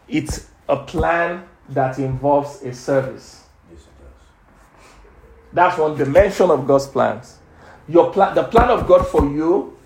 [0.06, 3.44] it's a plan that involves a service.
[3.72, 4.90] Yes, it does.
[5.54, 7.38] That's one dimension of God's plans.
[7.88, 9.78] Your plan, the plan of God for you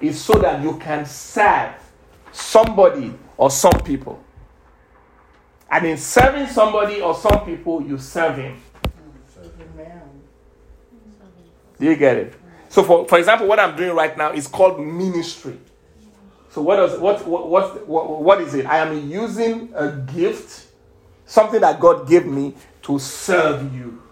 [0.00, 1.74] is so that you can serve
[2.32, 4.24] somebody or some people.
[5.70, 8.58] And in serving somebody or some people, you serve him.
[11.78, 12.34] Do you get it?
[12.70, 15.58] So, for, for example, what I'm doing right now is called ministry.
[16.50, 18.66] So, what, does, what, what, what, what, what is it?
[18.66, 20.66] I am using a gift,
[21.24, 24.02] something that God gave me to serve you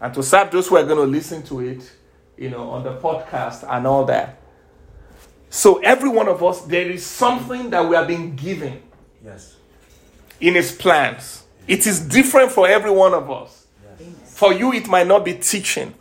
[0.00, 1.90] and to serve those who are going to listen to it,
[2.36, 4.38] you know, on the podcast and all that.
[5.48, 8.82] So, every one of us, there is something that we are being given
[9.24, 9.56] Yes.
[10.38, 11.44] in His plans.
[11.66, 13.66] It is different for every one of us.
[14.24, 15.94] For you, it might not be teaching.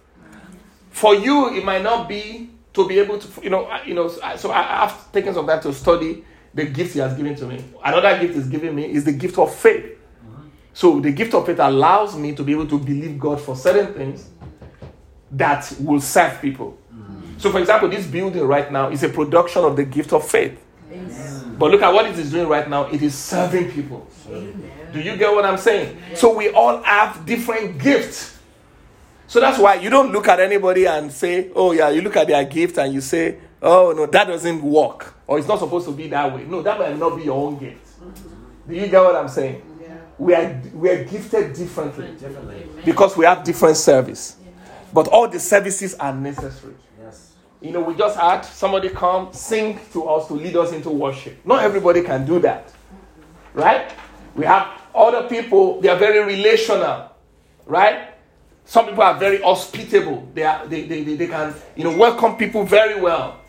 [0.92, 4.08] For you, it might not be to be able to, you know, you know.
[4.08, 6.24] So I, I've taken some time to study
[6.54, 7.64] the gift He has given to me.
[7.84, 9.98] Another gift He's given me is the gift of faith.
[10.74, 13.94] So the gift of faith allows me to be able to believe God for certain
[13.94, 14.30] things
[15.32, 16.78] that will serve people.
[17.38, 20.58] So, for example, this building right now is a production of the gift of faith.
[21.58, 22.86] But look at what it is doing right now.
[22.88, 24.08] It is serving people.
[24.94, 25.98] Do you get what I'm saying?
[26.16, 28.35] So we all have different gifts.
[29.28, 32.28] So that's why you don't look at anybody and say, oh, yeah, you look at
[32.28, 35.16] their gift and you say, oh, no, that doesn't work.
[35.28, 36.44] Or it's not supposed to be that way.
[36.46, 38.00] No, that might not be your own gift.
[38.00, 38.72] Mm-hmm.
[38.72, 39.62] Do you get what I'm saying?
[40.18, 42.68] We are, we are gifted differently Definitely.
[42.86, 44.38] because we have different service.
[44.94, 46.76] But all the services are necessary.
[47.02, 47.34] Yes.
[47.60, 51.46] You know, we just had somebody come sing to us to lead us into worship.
[51.46, 52.72] Not everybody can do that.
[53.54, 53.92] Right?
[54.36, 57.12] We have other people, they are very relational.
[57.66, 58.15] Right?
[58.66, 60.28] Some people are very hospitable.
[60.34, 63.40] They, are, they, they, they, they can, you know, welcome people very well.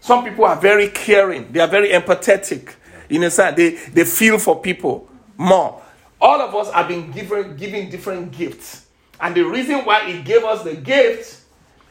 [0.00, 1.50] Some people are very caring.
[1.52, 2.74] They are very empathetic.
[3.08, 5.82] You know, they, they feel for people more.
[6.20, 8.86] All of us have been given, given different gifts.
[9.20, 11.40] And the reason why He gave us the gift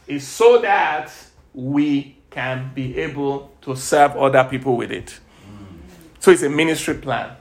[0.07, 1.11] is so that
[1.53, 5.19] we can be able to serve other people with it.
[6.19, 7.35] So it's a ministry plan.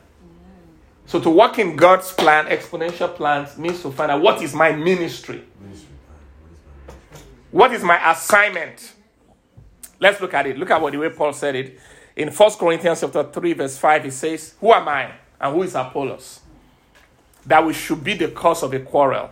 [1.08, 4.72] So to work in God's plan, exponential plans, means to find out what is my
[4.72, 5.42] ministry?
[7.50, 8.92] What is my my assignment?
[9.98, 10.58] Let's look at it.
[10.58, 11.80] Look at what the way Paul said it.
[12.14, 15.12] In 1 Corinthians chapter 3, verse 5, he says, Who am I?
[15.40, 16.40] And who is Apollos?
[17.46, 19.30] That we should be the cause of a quarrel.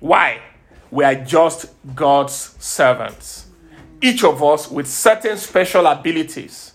[0.00, 0.40] Why?
[0.90, 3.46] We are just God's servants.
[4.02, 6.72] Each of us with certain special abilities.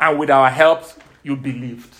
[0.00, 0.82] And with our help,
[1.22, 1.94] you believed.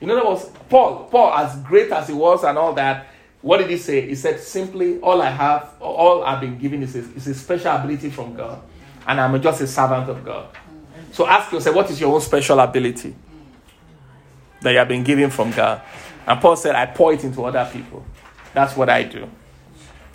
[0.00, 3.06] In other words, Paul, Paul, as great as he was and all that,
[3.40, 4.06] what did he say?
[4.06, 7.72] He said, simply, all I have, all I've been given is a, is a special
[7.76, 8.62] ability from God.
[9.06, 10.48] And I'm just a servant of God.
[11.12, 13.14] So ask yourself, what is your own special ability
[14.62, 15.82] that you have been given from God?
[16.26, 18.04] And Paul said, I pour it into other people.
[18.54, 19.28] That's what I do.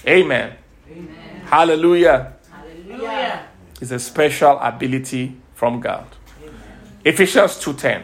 [0.07, 0.55] Amen.
[0.89, 1.41] Amen.
[1.45, 2.33] Hallelujah.
[2.51, 3.45] Hallelujah.
[3.79, 6.05] It's a special ability from God.
[7.05, 8.03] Ephesians 2:10.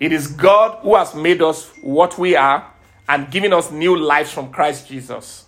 [0.00, 2.72] It is God who has made us what we are
[3.06, 5.44] and given us new lives from Christ Jesus.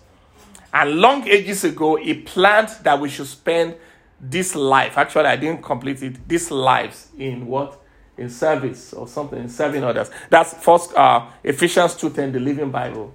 [0.71, 3.75] And long ages ago, He planned that we should spend
[4.19, 4.97] this life.
[4.97, 6.27] Actually, I didn't complete it.
[6.27, 7.79] These lives in what?
[8.15, 10.11] In service or something, in serving others.
[10.29, 13.11] That's first uh, Ephesians 2:10, the Living Bible.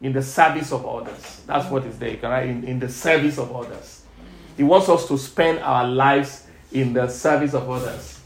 [0.00, 1.42] In the service of others.
[1.46, 2.16] That's what is there.
[2.22, 2.48] Right?
[2.48, 4.02] In, in the service of others.
[4.56, 8.20] He wants us to spend our lives in the service of others.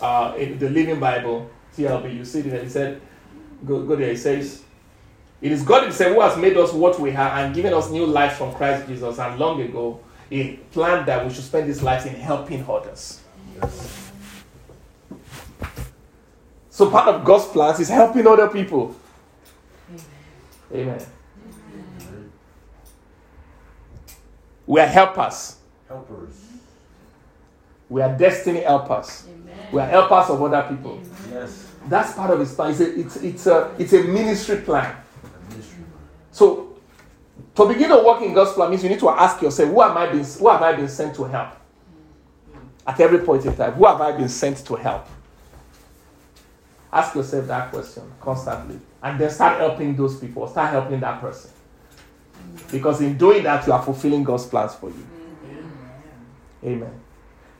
[0.00, 2.62] Uh, in the Living Bible, TLB, you see it there.
[2.62, 3.00] He said,
[3.64, 4.10] go, go there.
[4.10, 4.62] He says,
[5.40, 8.06] It is God Himself who has made us what we are and given us new
[8.06, 9.18] life from Christ Jesus.
[9.18, 10.00] And long ago,
[10.30, 13.20] He planned that we should spend these life in helping others.
[13.60, 14.10] Yes.
[16.70, 18.96] So part of God's plans is helping other people.
[20.74, 21.00] Amen.
[24.66, 25.56] We are helpers.
[25.86, 26.34] helpers.
[27.88, 29.24] We are destiny helpers.
[29.28, 29.68] Amen.
[29.72, 31.00] We are helpers of other people.
[31.30, 31.63] Yes.
[31.86, 32.70] That's part of his plan.
[32.70, 34.94] It's a, it's, it's a, it's a ministry plan.
[34.94, 36.00] A ministry plan.
[36.32, 36.76] So,
[37.54, 39.96] to begin to work in God's plan means you need to ask yourself, who, am
[39.96, 41.50] I being, who have I been sent to help?
[42.86, 45.06] At every point in time, who have I been sent to help?
[46.92, 48.78] Ask yourself that question constantly.
[49.02, 51.50] And then start helping those people, start helping that person.
[52.70, 55.06] Because in doing that, you are fulfilling God's plans for you.
[56.64, 57.00] Amen.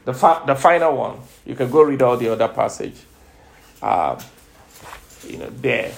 [0.04, 2.96] The, fi- the final one, you can go read all the other passage.
[3.84, 4.16] Um,
[5.28, 5.92] you know, there.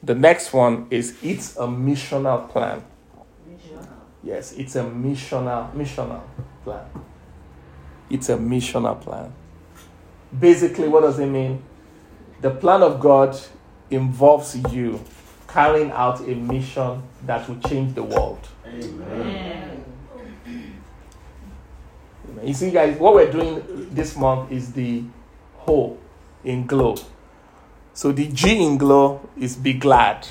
[0.00, 2.84] The next one is it's a missional plan.
[4.22, 6.22] Yes, it's a missional missional
[6.62, 6.84] plan.
[8.08, 9.32] It's a missional plan.
[10.38, 11.64] Basically, what does it mean?
[12.42, 13.36] The plan of God
[13.90, 15.04] involves you
[15.48, 18.46] carrying out a mission that will change the world.
[18.64, 19.84] Amen.
[22.44, 25.02] You see, guys, what we're doing this month is the
[25.56, 25.98] whole
[26.44, 26.96] in glow.
[27.94, 30.26] So the G in glow is be glad.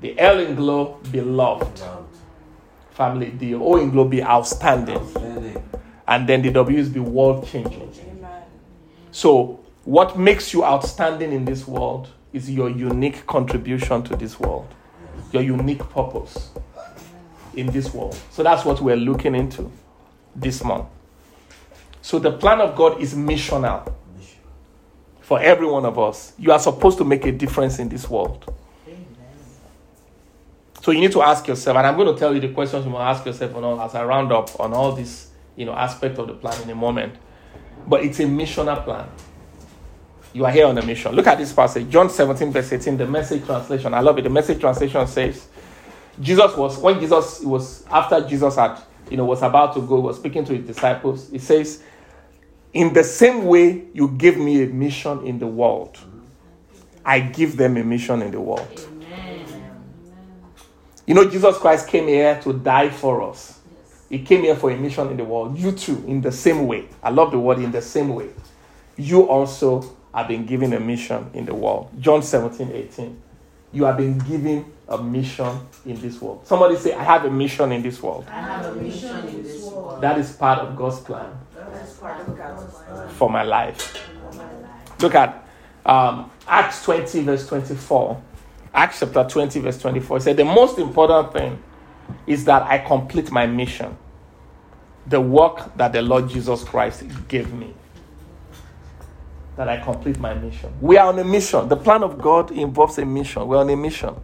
[0.00, 1.80] The L in glow, beloved.
[1.80, 2.16] Loved.
[2.90, 3.30] Family.
[3.30, 4.96] The O in glow, be outstanding.
[4.96, 5.62] Outstanding.
[6.06, 7.92] And then the W is be world changing.
[9.10, 14.68] So, what makes you outstanding in this world is your unique contribution to this world,
[15.32, 16.50] your unique purpose
[17.54, 18.18] in this world.
[18.30, 19.70] So, that's what we're looking into
[20.36, 20.86] this month.
[22.02, 23.97] So, the plan of God is missional Mission.
[25.28, 26.32] For every one of us.
[26.38, 28.50] You are supposed to make a difference in this world.
[30.80, 32.90] So you need to ask yourself, and I'm going to tell you the questions you
[32.90, 36.18] must ask yourself on all, as I round up on all this, you know, aspect
[36.18, 37.14] of the plan in a moment.
[37.86, 39.06] But it's a missional plan.
[40.32, 41.14] You are here on a mission.
[41.14, 43.92] Look at this passage, John 17, verse 18, the message translation.
[43.92, 44.22] I love it.
[44.22, 45.46] The message translation says,
[46.22, 50.16] Jesus was when Jesus was after Jesus had, you know, was about to go, was
[50.16, 51.28] speaking to his disciples.
[51.30, 51.82] He says,
[52.74, 55.96] In the same way you gave me a mission in the world,
[57.04, 58.86] I give them a mission in the world.
[61.06, 63.58] You know, Jesus Christ came here to die for us.
[64.10, 65.58] He came here for a mission in the world.
[65.58, 66.86] You too, in the same way.
[67.02, 68.28] I love the word in the same way.
[68.98, 71.90] You also have been given a mission in the world.
[71.98, 73.22] John 17, 18.
[73.72, 76.46] You have been given a mission in this world.
[76.46, 78.26] Somebody say, I have a mission in this world.
[78.28, 80.02] I have a mission in this world.
[80.02, 81.30] That is part of God's plan
[83.10, 84.08] for my life.
[85.00, 85.46] Look at
[85.84, 88.22] um, Acts 20, verse 24.
[88.74, 90.16] Acts chapter 20, verse 24.
[90.16, 91.62] It said, The most important thing
[92.26, 93.96] is that I complete my mission,
[95.06, 97.74] the work that the Lord Jesus Christ gave me.
[99.56, 100.72] That I complete my mission.
[100.80, 101.68] We are on a mission.
[101.68, 103.46] The plan of God involves a mission.
[103.48, 104.14] We're on a mission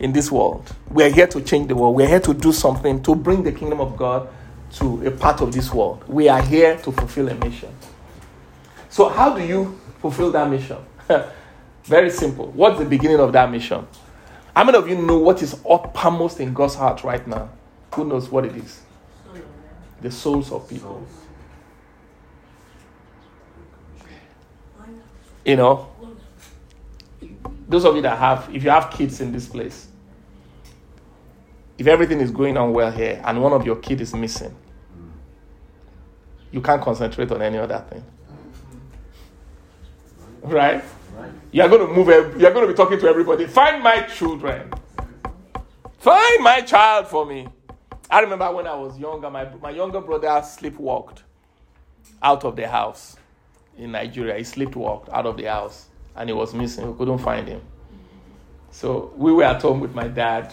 [0.00, 0.74] in this world.
[0.90, 1.94] We are here to change the world.
[1.94, 4.28] We are here to do something to bring the kingdom of God
[4.74, 6.04] to a part of this world.
[6.06, 7.74] We are here to fulfill a mission.
[8.88, 10.78] So, how do you fulfill that mission?
[11.84, 12.48] Very simple.
[12.52, 13.86] What's the beginning of that mission?
[14.54, 17.48] How many of you know what is uppermost in God's heart right now?
[17.94, 18.80] Who knows what it is?
[20.00, 21.06] The souls of people.
[25.44, 25.88] You know,
[27.68, 29.88] those of you that have, if you have kids in this place,
[31.78, 34.54] if everything is going on well here and one of your kid is missing,
[36.50, 38.04] you can't concentrate on any other thing.
[40.42, 40.82] Right?
[41.16, 41.32] Right.
[41.52, 42.08] You're going to move,
[42.40, 43.46] you're going to be talking to everybody.
[43.46, 44.72] Find my children.
[45.98, 47.46] Find my child for me.
[48.10, 51.18] I remember when I was younger, my, my younger brother sleepwalked
[52.22, 53.16] out of the house
[53.76, 54.36] in Nigeria.
[54.36, 56.90] He sleepwalked out of the house and he was missing.
[56.90, 57.60] We couldn't find him.
[58.70, 60.52] So we were at home with my dad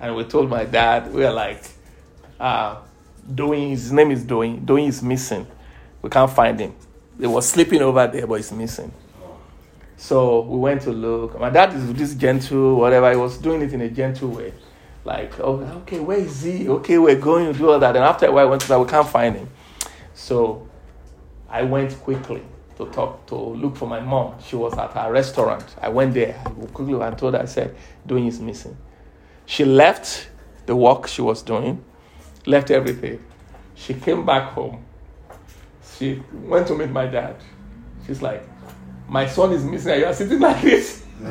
[0.00, 1.62] and we told my dad, we were like,
[2.38, 2.76] uh,
[3.30, 4.64] Doyin, his name is Doyin.
[4.64, 5.46] Doyin is missing.
[6.02, 6.74] We can't find him.
[7.18, 8.92] He was sleeping over there, but he's missing.
[9.96, 11.38] So we went to look.
[11.38, 13.10] My dad is this gentle, whatever.
[13.10, 14.54] He was doing it in a gentle way.
[15.04, 16.68] Like, oh, okay, where is he?
[16.68, 17.96] Okay, we're going to do all that.
[17.96, 18.78] And after a while, I went to that.
[18.78, 19.48] We can't find him.
[20.14, 20.68] So
[21.48, 22.42] I went quickly
[22.76, 24.34] to talk, to look for my mom.
[24.46, 25.64] She was at her restaurant.
[25.80, 27.74] I went there I quickly and told her, I said,
[28.06, 28.76] Doyin is missing.
[29.48, 30.28] She left
[30.66, 31.82] the work she was doing,
[32.44, 33.24] left everything.
[33.74, 34.84] She came back home.
[35.96, 37.36] She went to meet my dad.
[38.06, 38.46] She's like,
[39.08, 41.02] my son is missing and you are sitting like this.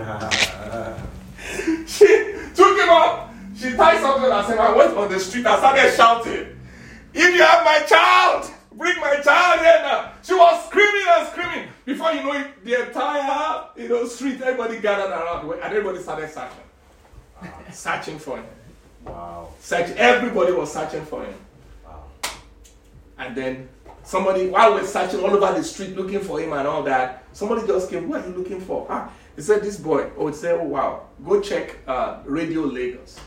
[1.85, 2.07] she
[2.55, 3.31] took him up.
[3.55, 6.57] She tied something and said, I went on the street and started shouting,
[7.13, 10.13] If you have my child, bring my child here now.
[10.23, 11.67] She was screaming and screaming.
[11.85, 16.29] Before you know it, the entire you know, street, everybody gathered around and everybody started
[17.41, 17.73] searching.
[17.73, 18.45] searching for him.
[19.05, 19.49] Wow.
[19.59, 21.33] Search, everybody was searching for him.
[21.85, 22.03] Wow.
[23.17, 23.69] And then
[24.03, 27.65] somebody, while we're searching all over the street looking for him and all that, somebody
[27.67, 28.85] just came, What are you looking for?
[28.89, 30.09] Ah, he said, This boy.
[30.17, 31.03] Oh, he said, Oh, wow.
[31.23, 33.19] Go check uh, Radio Lagos.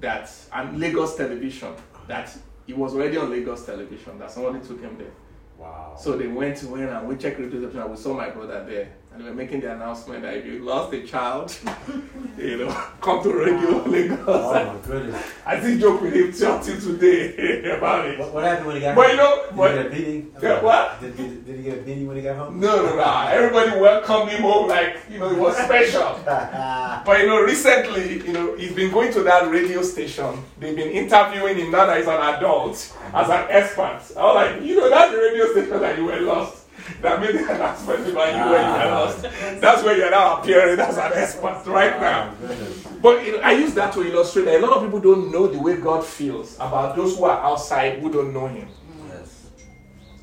[0.00, 1.74] That, and Lagos Television.
[2.06, 4.18] That he was already on Lagos Television.
[4.18, 5.12] That somebody took him there.
[5.58, 5.96] Wow.
[5.98, 8.64] So they went to win and we checked Radio Television and we saw my brother
[8.64, 8.92] there.
[9.16, 11.56] And they were making the announcement that if you lost a child,
[12.36, 13.88] you know, come to Radio oh.
[13.88, 14.18] Lagos.
[14.28, 15.26] oh my goodness.
[15.46, 18.18] I still joke with him till till today about it.
[18.18, 19.10] What, what happened when he got But home?
[19.12, 20.32] you know, did but- he get a beating?
[20.42, 21.00] Yeah, what?
[21.00, 22.60] Did, did, did he get a beating when he got home?
[22.60, 23.26] No, no, no.
[23.30, 26.20] Everybody welcomed him home like, you know, it was special.
[27.06, 30.42] But, you know, recently, you know, he's been going to that radio station.
[30.58, 32.74] They've been interviewing him now that he's an adult
[33.14, 34.00] as an expert.
[34.14, 36.55] I was like, you know, that's the radio station that you were lost.
[37.02, 39.24] That made the announcement about you when you lost.
[39.26, 39.58] Ah.
[39.60, 42.34] That's where you're now appearing as an expert right ah, now.
[42.42, 42.98] Oh.
[43.02, 45.58] But know, I use that to illustrate that a lot of people don't know the
[45.58, 48.68] way God feels about those who are outside who don't know Him.
[49.08, 49.50] Yes.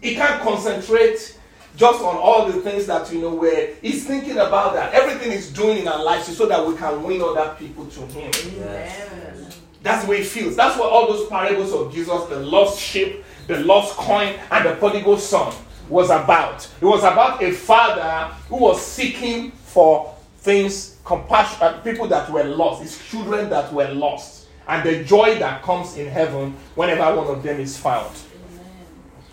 [0.01, 1.37] He can't concentrate
[1.75, 4.93] just on all the things that you know where he's thinking about that.
[4.93, 8.01] Everything he's doing in our lives is so that we can win other people to
[8.07, 8.31] him.
[8.57, 9.59] Yes.
[9.81, 10.55] That's the way he feels.
[10.55, 14.75] That's what all those parables of Jesus, the lost sheep, the lost coin, and the
[14.75, 15.53] prodigal son
[15.93, 16.67] was about.
[16.81, 22.43] It was about a father who was seeking for things, compassion, uh, people that were
[22.43, 27.27] lost, his children that were lost, and the joy that comes in heaven whenever one
[27.27, 28.13] of them is found.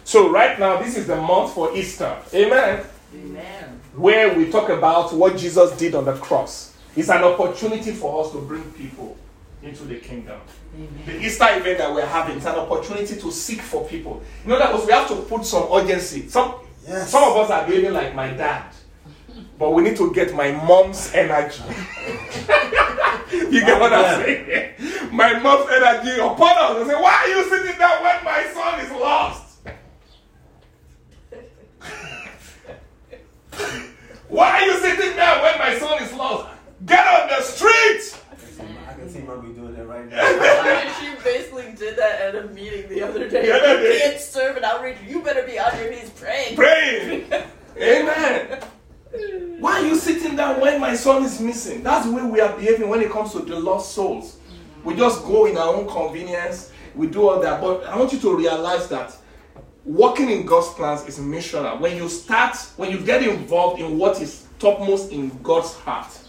[0.04, 2.16] So, right now, this is the month for Easter.
[2.34, 2.84] Amen.
[3.14, 3.80] Amen.
[3.94, 6.76] Where we talk about what Jesus did on the cross.
[6.94, 9.16] It's an opportunity for us to bring people
[9.62, 10.40] into the kingdom.
[11.06, 14.22] The Easter event that we're having is an opportunity to seek for people.
[14.44, 16.28] You know, that was we have to put some urgency.
[16.28, 16.54] Some
[16.86, 17.11] Yes.
[17.11, 18.72] some of us are behaving like my dad,
[19.58, 21.62] but we need to get my mom's energy.
[23.32, 24.72] you get what I'm saying?
[25.12, 26.76] My mom's energy upon us.
[26.78, 29.58] I say, why are you sitting there when my son is lost?
[34.28, 36.48] why are you sitting there when my son is lost?
[36.86, 38.19] Get on the street.
[39.31, 40.18] I can see mommy doing that right now.
[40.20, 43.47] I mean, she basically did that at a meeting the other day.
[43.47, 43.95] The other day.
[43.95, 44.97] You can't serve an outreach.
[45.07, 46.57] You better be on your knees praying.
[46.57, 47.33] praying.
[47.76, 48.62] Amen.
[49.61, 51.83] Why are you sitting down when my son is missing?
[51.83, 54.37] That's the way we are behaving when it comes to the lost souls.
[54.37, 54.89] Mm-hmm.
[54.89, 57.61] We just go in our own convenience, we do all that.
[57.61, 59.16] But I want you to realize that
[59.85, 61.81] working in God's plans is missional.
[61.81, 66.19] When you start, when you get involved in what is topmost in God's heart,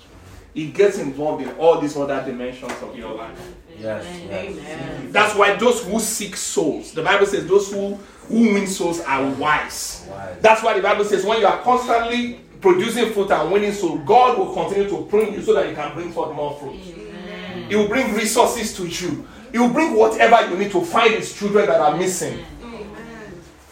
[0.54, 3.40] it gets involved in all these other dimensions of your life.
[3.80, 4.06] Yes.
[4.30, 4.58] yes.
[4.58, 5.12] Amen.
[5.12, 7.96] That's why those who seek souls, the Bible says, those who,
[8.28, 10.06] who win souls are wise.
[10.10, 10.38] Wise.
[10.42, 14.38] That's why the Bible says, when you are constantly producing fruit and winning souls, God
[14.38, 16.76] will continue to prune you so that you can bring forth more fruit.
[16.76, 19.28] He will bring resources to you.
[19.52, 22.46] He will bring whatever you need to find His children that are missing.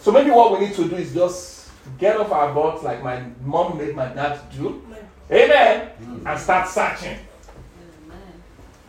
[0.01, 3.23] So maybe what we need to do is just get off our butts like my
[3.43, 4.81] mom made my dad do.
[5.31, 5.89] Amen.
[6.25, 7.17] And start searching.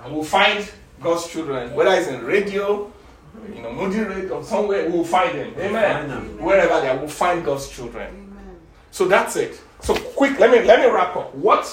[0.03, 0.69] And we'll find
[1.01, 2.91] God's children, whether it's in radio,
[3.55, 5.55] you know, Moody Radio, or somewhere, we'll find them.
[5.59, 6.09] Amen.
[6.09, 6.43] Find them.
[6.43, 8.35] Wherever they are, we'll find God's children.
[8.91, 9.61] So that's it.
[9.81, 11.35] So quick, let me let me wrap up.
[11.35, 11.65] What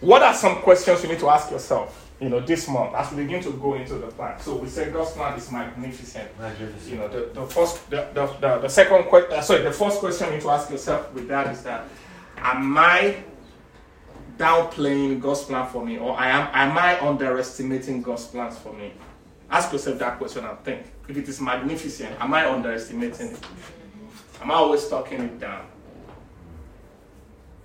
[0.00, 3.22] what are some questions you need to ask yourself, you know, this month as we
[3.22, 4.38] begin to go into the plan?
[4.40, 6.38] So we said God's plan is magnificent.
[6.38, 6.92] Magnificent.
[6.92, 9.98] You know, the, the first the, the, the, the second question uh, sorry, the first
[9.98, 11.84] question you need to ask yourself with that is that
[12.36, 13.22] am I
[14.36, 18.92] downplaying God's plan for me, or I am am I underestimating God's plans for me?
[19.50, 20.86] Ask yourself that question and think.
[21.08, 23.38] If it is magnificent, am I underestimating it?
[24.40, 25.66] Am I always talking it down?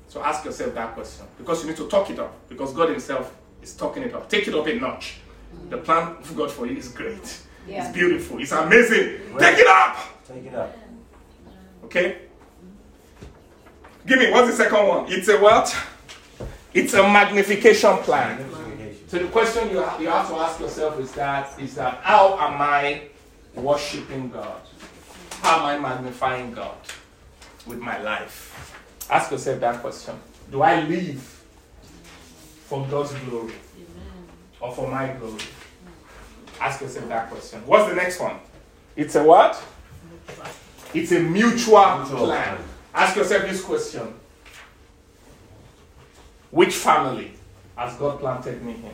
[0.07, 3.35] So ask yourself that question because you need to talk it up because God Himself
[3.61, 4.29] is talking it up.
[4.29, 5.17] Take it up a notch.
[5.69, 7.43] The plan of God for you is great.
[7.67, 8.39] It's beautiful.
[8.39, 9.37] It's amazing.
[9.37, 9.97] Take it up.
[10.27, 10.77] Take it up.
[11.85, 12.17] Okay?
[14.05, 15.05] Give me, what's the second one?
[15.07, 15.75] It's a what?
[16.73, 18.45] It's a magnification plan.
[19.07, 22.37] So the question you have, you have to ask yourself is that is that how
[22.37, 23.01] am I
[23.55, 24.61] worshiping God?
[25.41, 26.75] How am I magnifying God
[27.65, 29.07] with my life?
[29.09, 30.15] Ask yourself that question.
[30.51, 31.19] Do I live
[32.67, 33.53] for God's glory
[34.61, 35.41] or for my glory?
[36.61, 37.65] Ask yourself that question.
[37.65, 38.35] What's the next one?
[38.95, 39.59] It's a what?
[40.93, 42.57] It's a mutual, Mutual plan.
[42.57, 42.57] plan.
[42.93, 44.13] Ask yourself this question.
[46.51, 47.31] Which family
[47.75, 48.93] has God planted me in?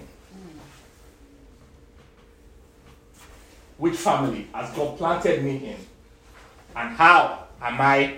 [3.78, 5.78] Which family has God planted me in?
[6.76, 8.18] And how am I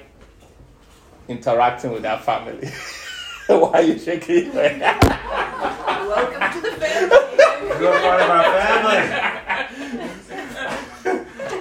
[1.28, 2.68] interacting with that family?
[3.48, 5.02] Why are you shaking your head?
[6.08, 7.82] Welcome to the family.
[7.82, 9.34] You're part of our family.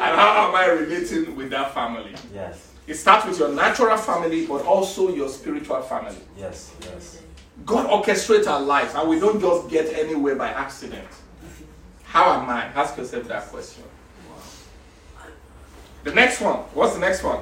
[0.07, 2.15] And how am I relating with that family?
[2.33, 2.73] Yes.
[2.87, 6.17] It starts with your natural family, but also your spiritual family.
[6.39, 6.73] Yes.
[6.83, 7.23] Yes.
[7.65, 11.09] God orchestrates our lives, and we don't just get anywhere by accident.
[12.05, 12.65] How am I?
[12.67, 13.85] Ask yourself that question.
[16.05, 16.57] The next one.
[16.75, 17.41] What's the next one?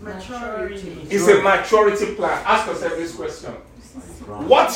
[0.00, 1.06] Maturity.
[1.10, 2.42] It's a maturity plan.
[2.46, 3.52] Ask yourself this question.
[4.46, 4.72] What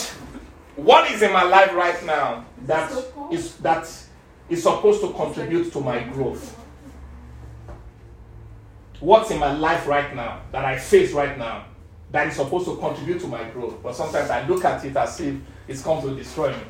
[0.77, 2.93] what is in my life right now that
[3.31, 3.89] is that
[4.49, 6.59] is supposed to contribute to my growth?
[9.01, 11.65] What's in my life right now that I face right now
[12.15, 13.83] that is supposed to contribute to my growth?
[13.83, 15.35] But sometimes I look at it as if
[15.67, 16.63] it's come to destroy me.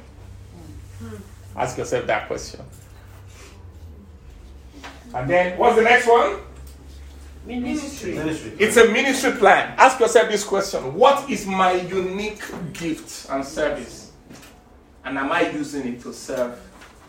[1.00, 1.16] Hmm.
[1.54, 2.60] Ask yourself that question.
[5.14, 6.38] And then what's the next one?
[7.44, 8.14] Ministry.
[8.14, 8.52] Ministry.
[8.58, 9.74] It's a ministry plan.
[9.76, 12.42] Ask yourself this question What is my unique
[12.72, 14.12] gift and service?
[15.04, 16.58] And am I using it to serve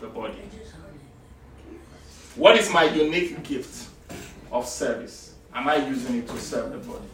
[0.02, 0.42] the body?
[2.34, 3.88] What is my unique gift
[4.52, 5.32] of service?
[5.54, 7.08] Am I using it to serve the body?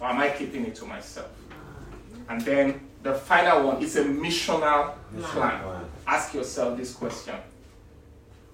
[0.00, 1.28] Or am I keeping it to myself?
[2.28, 5.60] And then the final one is a missional plan.
[5.62, 5.84] plan.
[6.06, 7.34] Ask yourself this question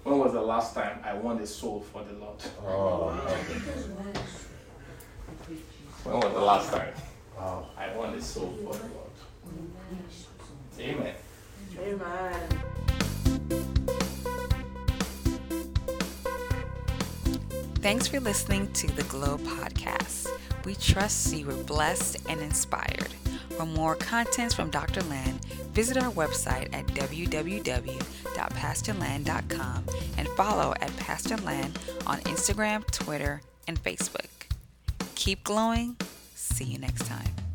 [0.03, 2.38] When was the last time I won a soul for the Lord?
[2.66, 3.11] Oh,
[6.05, 6.93] When was the last time
[7.38, 7.66] wow.
[7.76, 9.11] I won a soul for the Lord?
[10.78, 11.14] Amen.
[11.78, 12.49] Amen.
[17.80, 20.28] Thanks for listening to the Glow Podcast.
[20.65, 23.09] We trust you were blessed and inspired.
[23.57, 25.03] For more contents from Dr.
[25.03, 29.85] Land, visit our website at www.pastorland.com
[30.17, 34.29] and follow at Pastor Land on Instagram, Twitter, and Facebook.
[35.15, 35.97] Keep glowing.
[36.35, 37.51] See you next time.